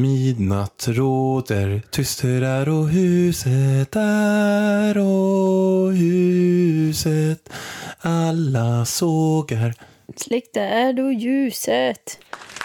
Midnatt 0.00 0.88
råder, 0.88 1.82
tyst 1.90 2.24
är 2.24 2.68
och 2.68 2.88
huset 2.88 3.96
är 3.96 4.98
och 4.98 5.92
huset 5.92 7.52
alla 7.98 8.84
sågar. 8.84 9.74
Släck 10.16 10.56
är 10.56 10.92
då 10.92 11.12
ljuset. 11.12 12.18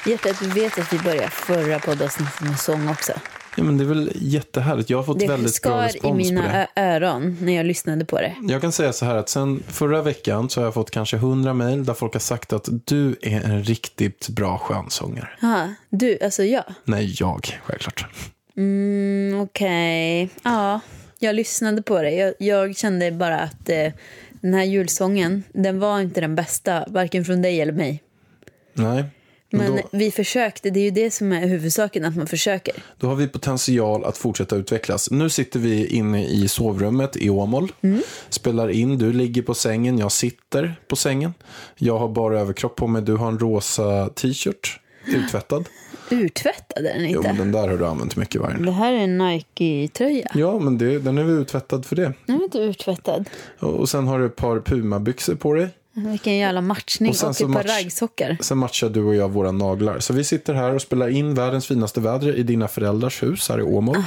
Hjärtat, 0.06 0.40
du 0.40 0.50
vet 0.50 0.80
att 0.80 0.94
vi 0.94 1.00
började 1.00 1.30
förra 1.30 1.80
poddavsnittet 1.80 2.42
med 2.42 2.60
sång 2.60 2.90
också. 2.90 3.14
Ja, 3.58 3.64
men 3.64 3.78
det 3.78 3.84
är 3.84 3.88
väl 3.88 4.12
jättehärligt. 4.16 4.90
Jag 4.90 4.98
har 4.98 5.04
fått 5.04 5.20
Det 5.20 5.28
väldigt 5.28 5.62
bra 5.62 5.72
skar 5.72 5.84
i 5.84 5.86
respons 5.88 6.02
på 6.02 6.14
mina 6.14 6.42
det. 6.42 6.68
ö- 6.82 6.96
öron 6.96 7.38
när 7.42 7.56
jag 7.56 7.66
lyssnade 7.66 8.06
på 8.06 8.18
det. 8.22 8.36
Jag 8.50 8.62
kan 8.62 8.72
säga 8.72 8.94
så 8.94 9.06
här 9.06 9.16
att 9.16 9.30
sen 9.30 9.64
förra 9.68 10.02
veckan 10.02 10.50
så 10.50 10.60
har 10.60 10.66
jag 10.66 10.74
fått 10.74 10.92
kanske 10.92 11.18
hundra 11.18 11.54
mejl 11.54 11.86
där 11.86 11.94
folk 11.94 12.14
har 12.14 12.20
sagt 12.20 12.54
att 12.54 12.70
du 12.86 13.16
är 13.22 13.42
en 13.42 13.64
riktigt 13.64 14.30
bra 14.30 14.58
skönsångare. 14.58 15.30
Aha, 15.42 15.70
du, 15.90 16.18
alltså 16.24 16.44
jag. 16.44 16.64
Nej, 16.84 17.16
jag, 17.20 17.60
självklart. 17.64 18.06
Mm, 18.58 19.40
Okej, 19.42 20.30
ja. 20.44 20.80
Jag 21.20 21.36
lyssnade 21.36 21.82
på 21.82 22.02
det. 22.02 22.12
Jag, 22.12 22.34
jag 22.40 22.78
kände 22.78 23.12
bara 23.12 23.40
att 23.40 23.70
eh, 23.70 23.94
den 24.42 24.54
här 24.54 24.64
julsången, 24.64 25.44
den 25.54 25.80
var 25.80 26.00
inte 26.00 26.22
den 26.22 26.36
bästa, 26.36 26.86
varken 26.88 27.26
från 27.26 27.42
dig 27.42 27.62
eller 27.62 27.74
mig. 27.74 28.04
Nej. 28.74 29.04
Men 29.58 29.76
då, 29.76 29.82
vi 29.92 30.12
försökte, 30.12 30.70
det 30.70 30.80
är 30.80 30.84
ju 30.84 30.92
det 30.92 31.12
som 31.12 31.32
är 31.32 31.48
huvudsaken, 31.48 32.06
att 32.06 32.16
man 32.16 32.28
försöker. 32.28 32.74
då 33.00 33.08
har 33.08 33.16
vi 33.16 33.28
potential 33.28 34.04
att 34.06 34.18
fortsätta 34.18 34.56
utvecklas. 34.56 35.12
Nu 35.12 35.30
sitter 35.30 35.60
vi 35.60 35.88
inne 35.88 36.26
i 36.26 36.48
sovrummet 36.48 37.18
i 37.18 37.30
Åmål. 37.30 37.72
Mm. 37.82 38.02
Spelar 38.30 38.70
in. 38.70 38.98
Du 38.98 39.14
ligger 39.14 39.42
på 39.42 39.54
sängen. 39.54 39.98
Jag 39.98 40.12
sitter 40.12 40.76
på 40.88 40.96
sängen. 40.96 41.34
Jag 41.76 41.98
har 41.98 42.08
bara 42.10 42.40
överkropp 42.40 42.76
på 42.76 42.88
mig. 42.88 43.02
Du 43.02 43.16
har 43.16 43.28
en 43.28 43.40
rosa 43.40 44.10
t-shirt. 44.10 44.80
Uttvättad. 45.08 45.66
Urtvättade 46.12 46.94
den 46.94 47.10
Jo, 47.10 47.18
inte? 47.20 47.28
men 47.28 47.38
den 47.38 47.52
där 47.52 47.68
har 47.68 47.78
du 47.78 47.86
använt 47.86 48.16
mycket 48.16 48.42
vargen. 48.42 48.66
Det 48.66 48.72
här 48.72 48.94
är 48.94 48.98
en 48.98 49.18
Nike-tröja. 49.18 50.32
Ja, 50.34 50.60
men 50.60 50.78
det, 50.78 51.00
den 51.00 51.18
är 51.18 51.24
väl 51.24 51.36
uttvättad 51.36 51.86
för 51.86 51.96
det. 51.96 52.14
Den 52.26 52.36
är 52.40 52.44
inte 52.44 52.58
urtvättad. 52.58 53.30
Och 53.60 53.90
sen 53.90 54.08
har 54.08 54.20
du 54.20 54.26
ett 54.26 54.36
par 54.36 54.60
Puma-byxor 54.60 55.36
på 55.36 55.54
dig. 55.54 55.68
Vilken 55.96 56.36
jävla 56.38 56.62
matchning. 56.62 57.10
Och 57.10 57.14
Och, 57.14 57.18
sen 57.20 57.30
ett 57.32 57.38
så 57.38 57.48
match- 57.48 57.66
raggsockar. 57.68 58.38
Sen 58.42 58.58
matchar 58.58 58.90
du 58.90 59.04
och 59.04 59.16
jag 59.16 59.32
våra 59.32 59.52
naglar. 59.52 60.00
Så 60.00 60.14
vi 60.14 60.24
sitter 60.24 60.54
här 60.54 60.74
och 60.74 60.82
spelar 60.82 61.08
in 61.08 61.34
världens 61.36 61.68
finaste 61.68 62.00
väder 62.00 62.36
i 62.36 62.44
dina 62.44 62.68
föräldrars 62.68 63.24
hus 63.24 63.50
här 63.50 63.60
i 63.60 63.64
Åmål. 63.64 64.04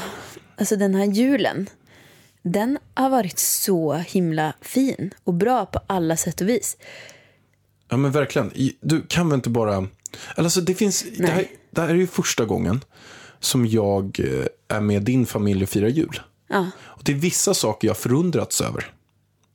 Alltså 0.56 0.76
den 0.76 0.94
här 0.94 1.04
julen, 1.04 1.68
den 2.42 2.78
har 2.94 3.10
varit 3.10 3.38
så 3.38 3.92
himla 3.94 4.52
fin 4.60 5.10
och 5.24 5.34
bra 5.34 5.66
på 5.66 5.80
alla 5.86 6.16
sätt 6.16 6.40
och 6.40 6.48
vis. 6.48 6.76
Ja 7.90 7.96
men 7.96 8.10
verkligen. 8.12 8.52
Du 8.80 9.02
kan 9.08 9.28
väl 9.28 9.36
inte 9.36 9.50
bara... 9.50 9.86
Alltså 10.36 10.60
det 10.60 10.74
finns... 10.74 11.04
Det 11.18 11.26
här, 11.26 11.44
det 11.70 11.80
här 11.80 11.88
är 11.88 11.94
ju 11.94 12.06
första 12.06 12.44
gången 12.44 12.84
som 13.40 13.66
jag 13.66 14.20
eh, 14.20 14.76
är 14.76 14.80
med 14.80 15.02
din 15.02 15.26
familj 15.26 15.62
och 15.62 15.68
firar 15.68 15.88
jul. 15.88 16.20
Ja. 16.48 16.70
Och 16.80 17.00
det 17.04 17.12
är 17.12 17.16
vissa 17.16 17.54
saker 17.54 17.88
jag 17.88 17.96
förundrats 17.96 18.60
över. 18.60 18.92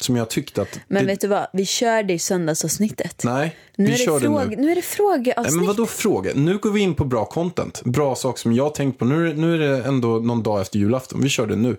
Som 0.02 0.16
jag 0.16 0.30
tyckte 0.30 0.62
att... 0.62 0.80
Men 0.88 1.04
det, 1.04 1.08
vet 1.08 1.22
du 1.22 1.28
vad, 1.28 1.48
vi 1.54 1.66
kör 1.66 2.04
det 2.04 2.14
i 2.14 2.20
söndagsavsnittet. 2.20 3.24
Nej, 3.24 3.56
nu, 3.76 3.92
vi 3.92 3.98
kör 3.98 4.20
det 4.20 4.30
nu. 4.30 4.56
nu 4.56 4.72
är 4.72 4.76
det 4.76 4.82
frågeavsnitt. 4.82 5.52
Nej, 5.52 5.56
men 5.56 5.68
vadå 5.68 5.86
fråga? 5.86 6.32
Nu 6.36 6.58
går 6.58 6.72
vi 6.72 6.82
in 6.82 6.96
på 6.96 7.06
bra 7.06 7.26
content. 7.26 7.82
Bra 7.84 8.16
saker 8.16 8.40
som 8.40 8.54
jag 8.54 8.76
tänkt 8.76 9.00
på. 9.00 9.06
Nu 9.06 9.34
nu 9.34 9.56
är 9.56 9.60
det 9.60 9.84
ändå 9.84 10.08
någon 10.08 10.44
dag 10.44 10.62
efter 10.62 10.80
julafton. 10.80 11.22
Vi 11.22 11.30
kör 11.30 11.48
det 11.48 11.56
nu. 11.56 11.78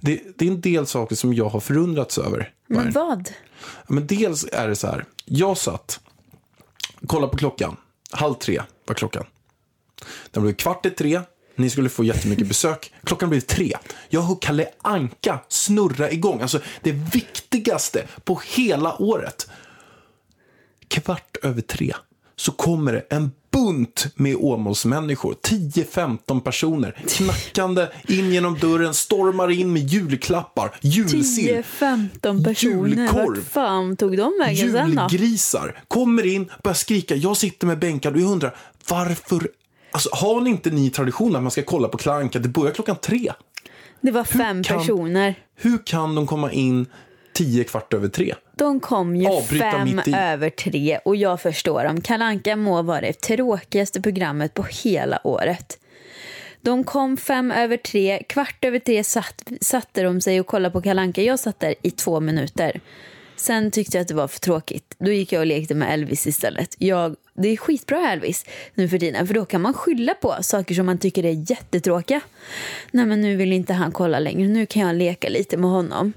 Det, 0.00 0.20
det 0.36 0.46
är 0.46 0.50
en 0.50 0.60
del 0.60 0.86
saker 0.86 1.16
som 1.16 1.34
jag 1.34 1.48
har 1.48 1.60
förundrats 1.60 2.18
över. 2.18 2.52
Men 2.66 2.92
vad? 2.92 3.30
Men 3.88 4.06
dels 4.06 4.46
är 4.52 4.68
det 4.68 4.76
så 4.76 4.86
här. 4.86 5.04
Jag 5.24 5.58
satt, 5.58 6.00
kolla 7.06 7.28
på 7.28 7.36
klockan. 7.36 7.76
Halv 8.10 8.34
tre 8.34 8.62
var 8.86 8.94
klockan. 8.94 9.24
Den 10.30 10.42
blev 10.42 10.54
kvart 10.54 10.86
i 10.86 10.90
tre. 10.90 11.20
Ni 11.56 11.70
skulle 11.70 11.88
få 11.88 12.04
jättemycket 12.04 12.48
besök. 12.48 12.92
Klockan 13.04 13.30
blev 13.30 13.40
tre. 13.40 13.76
Jag 14.08 14.22
hör 14.22 14.36
Kalle 14.40 14.68
Anka 14.82 15.38
snurra 15.48 16.10
igång. 16.10 16.40
Alltså 16.40 16.60
det 16.82 16.92
viktigaste 16.92 18.06
på 18.24 18.40
hela 18.54 19.02
året. 19.02 19.48
Kvart 20.88 21.36
över 21.42 21.60
tre 21.60 21.94
så 22.36 22.52
kommer 22.52 22.92
det 22.92 23.06
en 23.10 23.30
bunt 23.52 24.06
med 24.14 24.36
Åmålsmänniskor. 24.36 25.34
10-15 25.42 26.40
personer 26.40 26.96
knackande 27.08 27.86
in 28.08 28.32
genom 28.32 28.58
dörren, 28.58 28.94
stormar 28.94 29.50
in 29.50 29.72
med 29.72 29.82
julklappar, 29.82 30.76
julsill. 30.80 31.62
10-15 31.80 32.44
personer. 32.44 32.88
Julkorv. 32.88 33.36
Vart 33.36 33.44
fan 33.52 33.96
tog 33.96 34.16
de 34.16 34.32
vägen 34.40 34.72
sen 34.72 34.96
då? 34.96 35.08
Julgrisar 35.10 35.82
kommer 35.88 36.26
in, 36.26 36.50
börjar 36.62 36.74
skrika. 36.74 37.14
Jag 37.14 37.36
sitter 37.36 37.66
med 37.66 37.78
bänkad 37.78 38.14
och 38.14 38.20
jag 38.20 38.30
undrar 38.30 38.56
varför. 38.88 39.48
Alltså, 39.94 40.08
har 40.12 40.40
ni 40.40 40.50
inte 40.50 40.70
ni 40.70 40.90
tradition 40.90 41.36
att 41.36 41.42
man 41.42 41.50
ska 41.50 41.62
kolla 41.62 41.88
på 41.88 41.98
Kalle 41.98 42.16
Anka? 42.16 42.38
Det 42.38 42.48
börjar 42.48 42.72
klockan 42.72 42.96
tre. 42.96 43.32
Det 44.00 44.10
var 44.10 44.24
fem 44.24 44.62
kan- 44.62 44.78
personer. 44.78 45.34
Hur 45.56 45.86
kan 45.86 46.14
de 46.14 46.26
komma 46.26 46.52
in 46.52 46.86
tio 47.32 47.64
kvart 47.64 47.94
över 47.94 48.08
tre? 48.08 48.34
De 48.56 48.80
kom 48.80 49.16
ju 49.16 49.26
Avbryta 49.26 49.70
fem 49.70 50.00
över 50.14 50.50
tre 50.50 50.98
och 51.04 51.16
jag 51.16 51.40
förstår 51.40 51.84
dem. 51.84 52.00
Kalle 52.00 52.24
Anka 52.24 52.56
må 52.56 52.82
vara 52.82 53.00
det 53.00 53.20
tråkigaste 53.20 54.00
programmet 54.00 54.54
på 54.54 54.62
hela 54.62 55.26
året. 55.26 55.78
De 56.60 56.84
kom 56.84 57.16
fem 57.16 57.50
över 57.50 57.76
tre, 57.76 58.22
kvart 58.28 58.64
över 58.64 58.78
tre 58.78 59.04
satt, 59.04 59.42
satte 59.60 60.02
de 60.02 60.20
sig 60.20 60.40
och 60.40 60.46
kollade 60.46 60.72
på 60.72 60.82
Kalle 60.82 61.00
Anka. 61.00 61.22
Jag 61.22 61.38
satt 61.38 61.60
där 61.60 61.74
i 61.82 61.90
två 61.90 62.20
minuter. 62.20 62.80
Sen 63.36 63.70
tyckte 63.70 63.96
jag 63.96 64.02
att 64.02 64.08
det 64.08 64.14
var 64.14 64.28
för 64.28 64.40
tråkigt. 64.40 64.94
Då 64.98 65.10
gick 65.10 65.32
jag 65.32 65.40
och 65.40 65.46
lekte 65.46 65.74
med 65.74 65.94
Elvis 65.94 66.26
istället. 66.26 66.74
Jag, 66.78 67.16
det 67.34 67.48
är 67.48 67.56
skitbra 67.56 68.10
Elvis 68.12 68.44
nu 68.74 68.88
för 68.88 68.98
tiden, 68.98 69.26
för 69.26 69.34
då 69.34 69.44
kan 69.44 69.60
man 69.60 69.74
skylla 69.74 70.14
på 70.14 70.36
saker 70.40 70.74
som 70.74 70.86
man 70.86 70.98
tycker 70.98 71.24
är 71.24 71.50
jättetråkiga. 71.50 72.20
Nej 72.90 73.06
men 73.06 73.20
nu 73.20 73.36
vill 73.36 73.52
inte 73.52 73.72
han 73.72 73.92
kolla 73.92 74.18
längre, 74.18 74.48
nu 74.48 74.66
kan 74.66 74.82
jag 74.82 74.96
leka 74.96 75.28
lite 75.28 75.56
med 75.56 75.70
honom. 75.70 76.12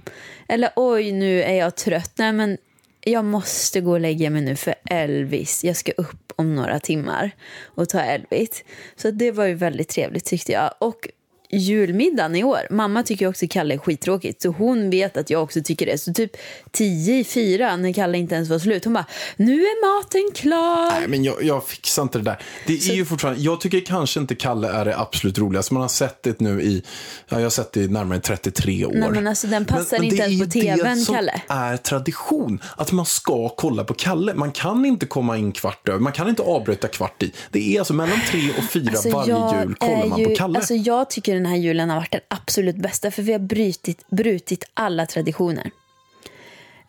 Eller 0.47 0.69
oj, 0.75 1.11
nu 1.11 1.43
är 1.43 1.53
jag 1.53 1.75
trött. 1.75 2.11
Nej 2.15 2.33
men 2.33 2.57
jag 3.01 3.25
måste 3.25 3.81
gå 3.81 3.91
och 3.91 3.99
lägga 3.99 4.29
mig 4.29 4.41
nu 4.41 4.55
för 4.55 4.75
Elvis. 4.89 5.63
Jag 5.63 5.75
ska 5.75 5.91
upp 5.91 6.33
om 6.35 6.55
några 6.55 6.79
timmar 6.79 7.31
och 7.63 7.89
ta 7.89 8.01
Elvis. 8.01 8.63
Så 8.95 9.11
det 9.11 9.31
var 9.31 9.45
ju 9.45 9.53
väldigt 9.53 9.89
trevligt 9.89 10.25
tyckte 10.25 10.51
jag. 10.51 10.73
Och 10.79 11.07
julmiddagen 11.49 12.35
i 12.35 12.43
år. 12.43 12.59
Mamma 12.69 13.03
tycker 13.03 13.27
också 13.27 13.45
Kalle 13.49 13.73
är 13.73 13.77
skittråkigt. 13.77 14.41
Så 14.41 14.49
hon 14.49 14.89
vet 14.89 15.17
att 15.17 15.29
jag 15.29 15.43
också 15.43 15.61
tycker 15.63 15.85
det. 15.85 15.97
Så 15.97 16.13
typ 16.13 16.31
tio 16.71 17.19
i 17.19 17.23
fyra 17.23 17.75
när 17.75 17.93
Kalle 17.93 18.17
inte 18.17 18.35
ens 18.35 18.49
var 18.49 18.59
slut. 18.59 18.83
Hon 18.83 18.93
bara, 18.93 19.05
nu 19.35 19.53
är 19.53 19.99
maten 19.99 20.31
klar. 20.35 20.99
Nej, 20.99 21.07
men 21.07 21.23
jag, 21.23 21.43
jag 21.43 21.67
fixar 21.67 22.03
inte 22.03 22.17
det 22.17 22.23
där. 22.23 22.41
Det 22.67 22.73
är 22.73 22.93
ju 22.93 23.05
fortfarande, 23.05 23.41
jag 23.41 23.61
tycker 23.61 23.79
kanske 23.79 24.19
inte 24.19 24.35
Kalle 24.35 24.67
är 24.67 24.85
det 24.85 24.97
absolut 24.97 25.39
roligaste. 25.39 25.73
Man 25.73 25.81
har 25.81 25.89
sett 25.89 26.23
det 26.23 26.39
nu 26.39 26.61
i, 26.61 26.83
ja, 27.29 27.37
jag 27.37 27.45
har 27.45 27.49
sett 27.49 27.71
det 27.73 27.81
i 27.81 27.87
närmare 27.87 28.19
33 28.19 28.85
år. 28.85 28.91
Nej, 28.93 29.09
men 29.09 29.27
alltså, 29.27 29.47
den 29.47 29.65
passar 29.65 30.03
inte 30.03 30.15
det 30.15 30.23
ens 30.23 30.41
på 30.41 30.49
TV:n, 30.49 30.99
det 30.99 31.13
Kalle. 31.13 31.41
är 31.47 31.77
tradition. 31.77 32.59
Att 32.75 32.91
man 32.91 33.05
ska 33.05 33.49
kolla 33.49 33.83
på 33.83 33.93
Kalle. 33.93 34.33
Man 34.33 34.51
kan 34.51 34.85
inte 34.85 35.05
komma 35.05 35.37
in 35.37 35.51
kvart 35.51 35.89
över. 35.89 35.99
Man 35.99 36.13
kan 36.13 36.29
inte 36.29 36.41
avbryta 36.41 36.87
kvart 36.87 37.23
i. 37.23 37.31
Det 37.51 37.75
är 37.75 37.79
alltså 37.79 37.93
mellan 37.93 38.19
tre 38.31 38.49
och 38.57 38.63
fyra 38.63 38.89
Alltså, 38.89 39.09
varje 39.09 39.61
jul 39.61 39.75
kollar 39.75 40.05
man 40.05 40.19
ju, 40.19 40.25
på 40.25 40.35
Kalle. 40.35 40.57
Alltså, 40.57 40.73
jag 40.73 41.09
tycker 41.09 41.36
den 41.37 41.45
här 41.45 41.55
julen 41.55 41.89
har 41.89 41.97
varit 41.97 42.11
den 42.11 42.21
absolut 42.27 42.75
bästa 42.75 43.11
för 43.11 43.23
vi 43.23 43.31
har 43.31 43.39
brutit, 43.39 44.09
brutit 44.09 44.63
alla 44.73 45.05
traditioner. 45.05 45.71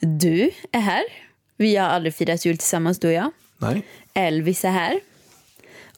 Du 0.01 0.51
är 0.73 0.81
här. 0.81 1.03
Vi 1.57 1.77
har 1.77 1.89
aldrig 1.89 2.15
firat 2.15 2.45
jul 2.45 2.59
tillsammans, 2.59 2.99
du 2.99 3.09
och 3.09 3.15
jag. 3.15 3.31
Nej. 3.59 3.83
Elvis 4.15 4.65
är 4.65 4.71
här. 4.71 5.01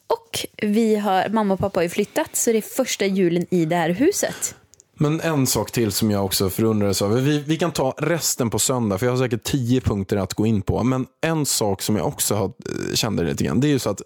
Och 0.07 0.47
vi 0.57 0.97
har, 0.97 1.29
mamma 1.29 1.55
och 1.55 1.61
pappa 1.61 1.79
har 1.79 1.83
ju 1.83 1.89
flyttat 1.89 2.37
så 2.37 2.53
det 2.53 2.59
är 2.59 2.63
första 2.63 3.07
julen 3.07 3.47
i 3.51 3.65
det 3.65 3.77
här 3.77 3.91
huset. 3.91 4.55
Men 4.95 5.21
en 5.21 5.47
sak 5.47 5.71
till 5.71 5.93
som 5.93 6.11
jag 6.11 6.25
också 6.25 6.51
förundrades 6.51 7.03
över. 7.03 7.21
Vi, 7.21 7.39
vi 7.39 7.57
kan 7.57 7.73
ta 7.73 7.95
resten 7.99 8.51
på 8.51 8.59
söndag, 8.59 8.99
för 8.99 9.07
jag 9.07 9.13
har 9.13 9.19
säkert 9.19 9.43
tio 9.43 9.81
punkter 9.81 10.17
att 10.17 10.35
gå 10.35 10.47
in 10.47 10.63
på. 10.63 10.83
Men 10.83 11.07
en 11.21 11.47
sak 11.47 11.83
som 11.83 11.97
jag 11.97 12.07
också 12.07 12.35
har, 12.35 12.45
eh, 12.45 12.95
kände 12.95 13.23
lite 13.23 13.45
grann, 13.45 13.61
det 13.61 13.67
är 13.67 13.71
ju 13.71 13.79
så 13.79 13.91
att 13.91 14.03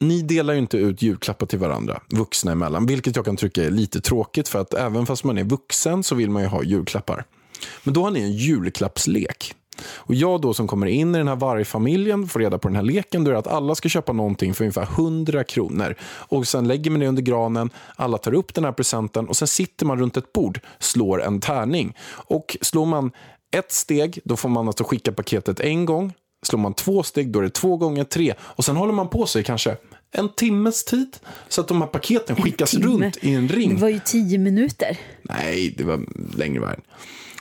ni 0.00 0.22
delar 0.22 0.54
ju 0.54 0.58
inte 0.58 0.76
ut 0.76 1.02
julklappar 1.02 1.46
till 1.46 1.58
varandra, 1.58 2.00
vuxna 2.08 2.52
emellan. 2.52 2.86
Vilket 2.86 3.16
jag 3.16 3.24
kan 3.24 3.36
tycka 3.36 3.64
är 3.64 3.70
lite 3.70 4.00
tråkigt, 4.00 4.48
för 4.48 4.60
att 4.60 4.74
även 4.74 5.06
fast 5.06 5.24
man 5.24 5.38
är 5.38 5.44
vuxen 5.44 6.02
så 6.02 6.14
vill 6.14 6.30
man 6.30 6.42
ju 6.42 6.48
ha 6.48 6.62
julklappar. 6.62 7.24
Men 7.84 7.94
då 7.94 8.02
har 8.04 8.10
ni 8.10 8.20
en 8.20 8.32
julklappslek. 8.32 9.54
Och 9.94 10.14
jag 10.14 10.40
då 10.40 10.54
som 10.54 10.66
kommer 10.68 10.86
in 10.86 11.14
i 11.14 11.18
den 11.18 11.28
här 11.28 11.36
vargfamiljen 11.36 12.28
får 12.28 12.40
reda 12.40 12.58
på 12.58 12.68
den 12.68 12.76
här 12.76 12.82
leken, 12.82 13.24
då 13.24 13.30
är 13.30 13.32
det 13.32 13.38
att 13.38 13.46
alla 13.46 13.74
ska 13.74 13.88
köpa 13.88 14.12
någonting 14.12 14.54
för 14.54 14.64
ungefär 14.64 14.82
100 14.82 15.44
kronor. 15.44 15.94
Och 16.02 16.48
sen 16.48 16.68
lägger 16.68 16.90
man 16.90 17.00
det 17.00 17.06
under 17.06 17.22
granen, 17.22 17.70
alla 17.96 18.18
tar 18.18 18.34
upp 18.34 18.54
den 18.54 18.64
här 18.64 18.72
presenten 18.72 19.28
och 19.28 19.36
sen 19.36 19.48
sitter 19.48 19.86
man 19.86 19.98
runt 19.98 20.16
ett 20.16 20.32
bord, 20.32 20.60
slår 20.78 21.22
en 21.22 21.40
tärning. 21.40 21.96
Och 22.08 22.56
slår 22.60 22.86
man 22.86 23.10
ett 23.56 23.72
steg, 23.72 24.18
då 24.24 24.36
får 24.36 24.48
man 24.48 24.68
alltså 24.68 24.84
skicka 24.84 25.12
paketet 25.12 25.60
en 25.60 25.84
gång. 25.84 26.12
Slår 26.46 26.58
man 26.60 26.74
två 26.74 27.02
steg, 27.02 27.30
då 27.30 27.38
är 27.38 27.42
det 27.42 27.50
två 27.50 27.76
gånger 27.76 28.04
tre. 28.04 28.34
Och 28.40 28.64
sen 28.64 28.76
håller 28.76 28.92
man 28.92 29.08
på 29.08 29.26
sig 29.26 29.44
kanske 29.44 29.76
en 30.12 30.28
timmes 30.28 30.84
tid. 30.84 31.16
Så 31.48 31.60
att 31.60 31.68
de 31.68 31.80
här 31.80 31.88
paketen 31.88 32.36
skickas 32.36 32.70
timme. 32.70 32.84
runt 32.86 33.16
i 33.24 33.34
en 33.34 33.48
ring. 33.48 33.74
Det 33.74 33.80
var 33.80 33.88
ju 33.88 34.00
tio 34.04 34.38
minuter. 34.38 34.98
Nej, 35.22 35.74
det 35.78 35.84
var 35.84 36.00
längre 36.36 36.60
värld. 36.60 36.80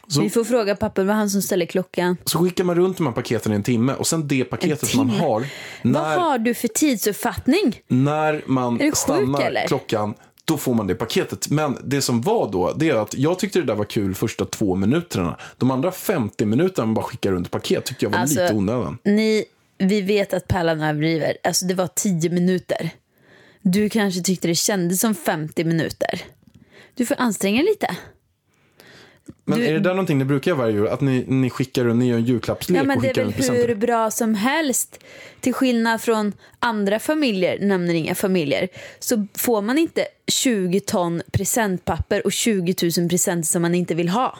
Så, 0.08 0.22
Vi 0.22 0.30
får 0.30 0.44
fråga 0.44 0.76
pappa, 0.76 1.02
det 1.02 1.08
var 1.08 1.14
han 1.14 1.30
som 1.30 1.42
ställde 1.42 1.66
klockan. 1.66 2.18
så 2.26 2.44
skickar 2.44 2.64
man 2.64 2.76
runt 2.76 2.98
de 2.98 3.06
här 3.08 3.14
paketen 3.14 3.52
i 3.52 3.56
en 3.56 3.64
timme. 3.64 3.94
Och 3.94 4.08
sen 4.08 4.28
det 4.28 4.44
paketet 4.44 4.96
man 4.96 5.10
har. 5.10 5.40
Vad 5.40 5.48
När, 5.82 6.18
har 6.18 6.38
du 6.38 6.54
för 6.54 6.68
tidsuppfattning? 6.68 7.80
när 7.88 8.44
man 8.46 8.80
sjuk, 8.80 8.96
stannar 8.96 9.42
eller? 9.42 9.68
klockan, 9.68 10.14
då 10.46 10.58
får 10.58 10.74
man 10.74 10.88
det 10.88 10.96
paketet. 10.96 11.50
Men 11.50 11.78
det 11.84 12.02
som 12.02 12.22
var 12.22 12.52
då, 12.52 12.74
det 12.74 12.90
är 12.90 12.96
att 12.96 13.14
jag 13.14 13.40
tyckte 13.40 13.60
det 13.60 13.66
där 13.66 13.76
var 13.76 13.86
kul 13.86 14.16
första 14.16 14.46
två 14.46 14.76
minuterna. 14.76 15.38
De 15.58 15.72
andra 15.72 15.92
50 15.92 16.46
minuterna 16.46 16.86
man 16.86 16.94
bara 16.94 17.06
skickar 17.06 17.32
runt 17.32 17.52
paket 17.52 17.86
tyckte 17.86 18.06
jag 18.06 18.10
var 18.10 18.20
Alltså, 18.20 18.42
lite 18.42 18.54
onödan. 18.54 18.98
Ni, 19.04 19.46
vi 19.78 20.02
vet 20.02 20.34
att 20.34 20.48
Pärlan 20.48 20.82
överdriver. 20.82 21.38
Alltså 21.44 21.66
det 21.66 21.74
var 21.74 21.88
tio 21.96 22.30
minuter. 22.30 22.90
Du 23.62 23.90
kanske 23.90 24.22
tyckte 24.22 24.48
det 24.48 24.56
kändes 24.56 25.00
som 25.00 25.16
50 25.16 25.64
minuter. 25.64 26.22
Du 26.94 27.06
får 27.06 27.16
anstränga 27.20 27.62
lite. 27.62 27.98
Men 29.48 29.60
du- 29.60 29.66
är 29.66 29.74
det 29.74 29.80
där 29.80 29.90
någonting 29.90 30.18
ni 30.18 30.26
brukar 30.26 30.52
göra 30.52 30.58
varje 30.62 30.74
jul? 30.74 30.88
Att 30.88 31.02
ni, 31.02 31.26
ni 31.28 31.50
skickar 31.50 31.84
runt, 31.84 32.00
ni 32.00 32.08
gör 32.10 32.18
en 32.18 32.26
julklappslek 32.26 32.80
Ja, 32.80 32.84
men 32.84 32.98
och 32.98 33.04
det 33.04 33.10
är 33.10 33.26
väl 33.26 33.68
hur 33.68 33.76
bra 33.76 34.12
som 34.12 34.36
helst. 34.36 35.00
Till 35.40 35.54
skillnad 35.54 36.02
från 36.02 36.34
andra 36.60 37.00
familjer, 37.00 37.60
nämner 37.60 37.94
inga 37.94 38.16
familjer, 38.16 38.68
så 39.00 39.28
får 39.38 39.62
man 39.62 39.78
inte 39.78 40.08
20 40.28 40.80
ton 40.80 41.22
presentpapper 41.32 42.26
och 42.26 42.32
20 42.32 42.76
000 42.98 43.10
presenter 43.10 43.48
som 43.48 43.62
man 43.62 43.76
inte 43.76 43.96
vill 43.96 44.10
ha. 44.10 44.40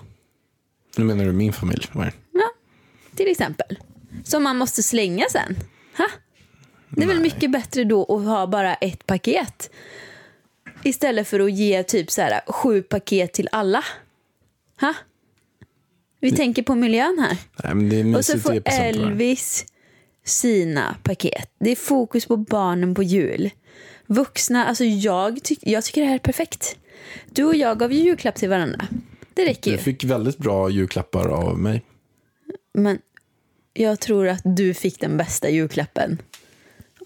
Nu 0.98 1.04
menar 1.06 1.26
du 1.26 1.32
min 1.32 1.54
familj? 1.54 1.86
va? 1.92 2.12
Ja, 2.32 2.50
till 3.16 3.28
exempel. 3.32 3.80
Som 4.24 4.44
man 4.44 4.58
måste 4.58 4.84
slänga 4.84 5.26
sen. 5.32 5.56
Ha? 5.98 6.08
Det 6.90 7.04
är 7.04 7.08
väl 7.08 7.20
mycket 7.20 7.52
bättre 7.52 7.84
då 7.84 8.02
att 8.04 8.26
ha 8.26 8.48
bara 8.48 8.74
ett 8.76 9.06
paket. 9.06 9.70
Istället 10.84 11.28
för 11.28 11.40
att 11.40 11.52
ge 11.52 11.84
typ 11.84 12.12
så 12.12 12.22
här 12.22 12.42
sju 12.48 12.82
paket 12.82 13.34
till 13.34 13.50
alla. 13.52 13.84
Ha? 14.82 14.94
Vi 16.20 16.32
tänker 16.32 16.64
på 16.64 16.76
miljön 16.76 17.18
här. 17.20 17.38
Nej, 17.74 18.04
det 18.04 18.18
Och 18.18 18.26
så 18.26 18.40
får? 18.40 18.62
Elvis 18.66 19.66
sina 20.24 20.96
paket. 21.04 21.50
Det 21.60 21.72
är 21.72 21.76
fokus 21.76 22.26
på 22.26 22.38
barnen 22.38 22.96
på 22.96 23.04
jul. 23.04 23.50
Vuxna, 24.08 24.66
alltså 24.66 24.84
jag, 24.84 25.44
tyck, 25.44 25.60
jag 25.62 25.84
tycker 25.84 26.02
det 26.02 26.08
här 26.08 26.16
är 26.16 26.20
perfekt. 26.20 26.78
Du 27.26 27.44
och 27.44 27.56
jag 27.56 27.80
gav 27.80 27.94
ju 27.94 28.00
julklapp 28.00 28.36
till 28.36 28.50
varandra. 28.50 28.88
Det 29.34 29.46
räcker 29.46 29.72
ju. 29.72 29.78
Jag 29.78 29.84
fick 29.84 30.04
väldigt 30.04 30.38
bra 30.38 30.70
julklappar 30.70 31.28
av 31.28 31.60
mig. 31.60 31.82
Men 32.74 33.00
jag 33.74 34.00
tror 34.00 34.28
att 34.28 34.42
du 34.44 34.74
fick 34.74 35.00
den 35.00 35.18
bästa 35.18 35.50
julklappen 35.50 36.22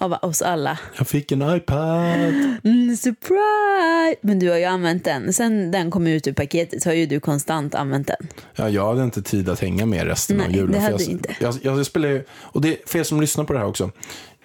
av 0.02 0.14
oss 0.22 0.42
alla. 0.42 0.80
Jag 0.98 1.08
fick 1.08 1.32
en 1.32 1.56
iPad. 1.56 2.60
Mm, 2.64 2.98
surprise! 2.98 4.20
Men 4.22 4.40
du 4.40 4.50
har 4.50 4.58
ju 4.58 4.64
använt 4.64 5.06
den. 5.06 5.34
Sen 5.34 5.72
den 5.72 5.92
kom 5.92 6.08
ut 6.08 6.28
ur 6.28 6.34
paketet 6.34 6.84
så 6.84 6.90
har 6.90 6.94
ju 6.94 7.06
du 7.06 7.20
konstant 7.20 7.76
använt 7.76 8.08
den. 8.08 8.28
Ja, 8.56 8.70
jag 8.70 8.88
hade 8.88 9.04
inte 9.04 9.22
tid 9.22 9.50
att 9.50 9.60
hänga 9.60 9.86
med 9.86 10.08
resten 10.08 10.38
Nej, 10.38 10.46
av 10.46 10.52
julen. 10.52 10.72
det 10.72 10.78
för 10.80 10.92
hade 10.92 11.04
jag, 11.04 11.12
inte. 11.12 11.36
Jag, 11.40 11.56
jag, 11.62 11.78
jag 11.78 11.86
spelar 11.86 12.24
och 12.32 12.62
det 12.62 12.90
för 12.90 13.00
er 13.00 13.04
som 13.04 13.22
lyssnar 13.22 13.44
på 13.44 13.54
det 13.54 13.60
här 13.60 13.66
också. 13.68 13.92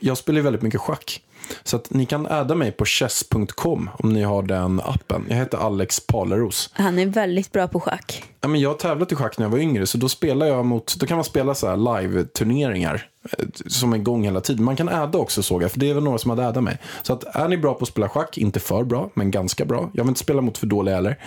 Jag 0.01 0.19
spelar 0.19 0.37
ju 0.37 0.43
väldigt 0.43 0.63
mycket 0.63 0.81
schack. 0.81 1.23
Så 1.63 1.77
att 1.77 1.91
ni 1.91 2.07
kan 2.07 2.27
adda 2.27 2.55
mig 2.55 2.73
på 2.73 2.85
chess.com 2.85 3.91
om 3.99 4.13
ni 4.13 4.23
har 4.23 4.43
den 4.43 4.81
appen. 4.81 5.27
Jag 5.29 5.37
heter 5.37 5.59
Alex 5.59 6.01
Paleros. 6.01 6.71
Han 6.73 6.99
är 6.99 7.07
väldigt 7.07 7.53
bra 7.53 7.69
på 7.69 7.81
schack. 7.81 8.25
Ja, 8.41 8.49
men 8.49 8.61
jag 8.61 8.71
har 8.71 8.77
tävlat 8.77 9.13
i 9.13 9.15
schack 9.15 9.39
när 9.39 9.47
jag 9.47 9.51
var 9.51 9.59
yngre, 9.59 9.87
så 9.87 9.99
då 9.99 10.09
spelar 10.09 10.47
jag 10.47 10.65
mot, 10.65 10.97
då 10.97 11.07
kan 11.07 11.17
man 11.17 11.25
spela 11.25 11.55
så 11.55 11.67
här 11.67 11.77
live-turneringar 11.77 13.09
eh, 13.39 13.45
som 13.67 13.93
är 13.93 13.97
igång 13.97 14.25
hela 14.25 14.41
tiden. 14.41 14.65
Man 14.65 14.77
kan 14.77 14.89
adda 14.89 15.19
också 15.19 15.43
såg 15.43 15.63
jag, 15.63 15.73
för 15.73 15.81
det 15.81 15.91
är 15.91 15.95
väl 15.95 16.05
några 16.05 16.19
som 16.19 16.31
hade 16.31 16.47
addat 16.47 16.63
mig. 16.63 16.79
Så 17.03 17.13
att 17.13 17.37
är 17.37 17.49
ni 17.49 17.57
bra 17.57 17.75
på 17.75 17.83
att 17.83 17.89
spela 17.89 18.09
schack, 18.09 18.39
inte 18.39 18.61
för 18.61 18.85
bra, 18.85 19.11
men 19.15 19.31
ganska 19.31 19.65
bra. 19.65 19.91
Jag 19.93 20.05
vill 20.05 20.09
inte 20.09 20.21
spela 20.21 20.41
mot 20.41 20.59
för 20.59 20.67
dåliga 20.67 20.95
heller. 20.95 21.19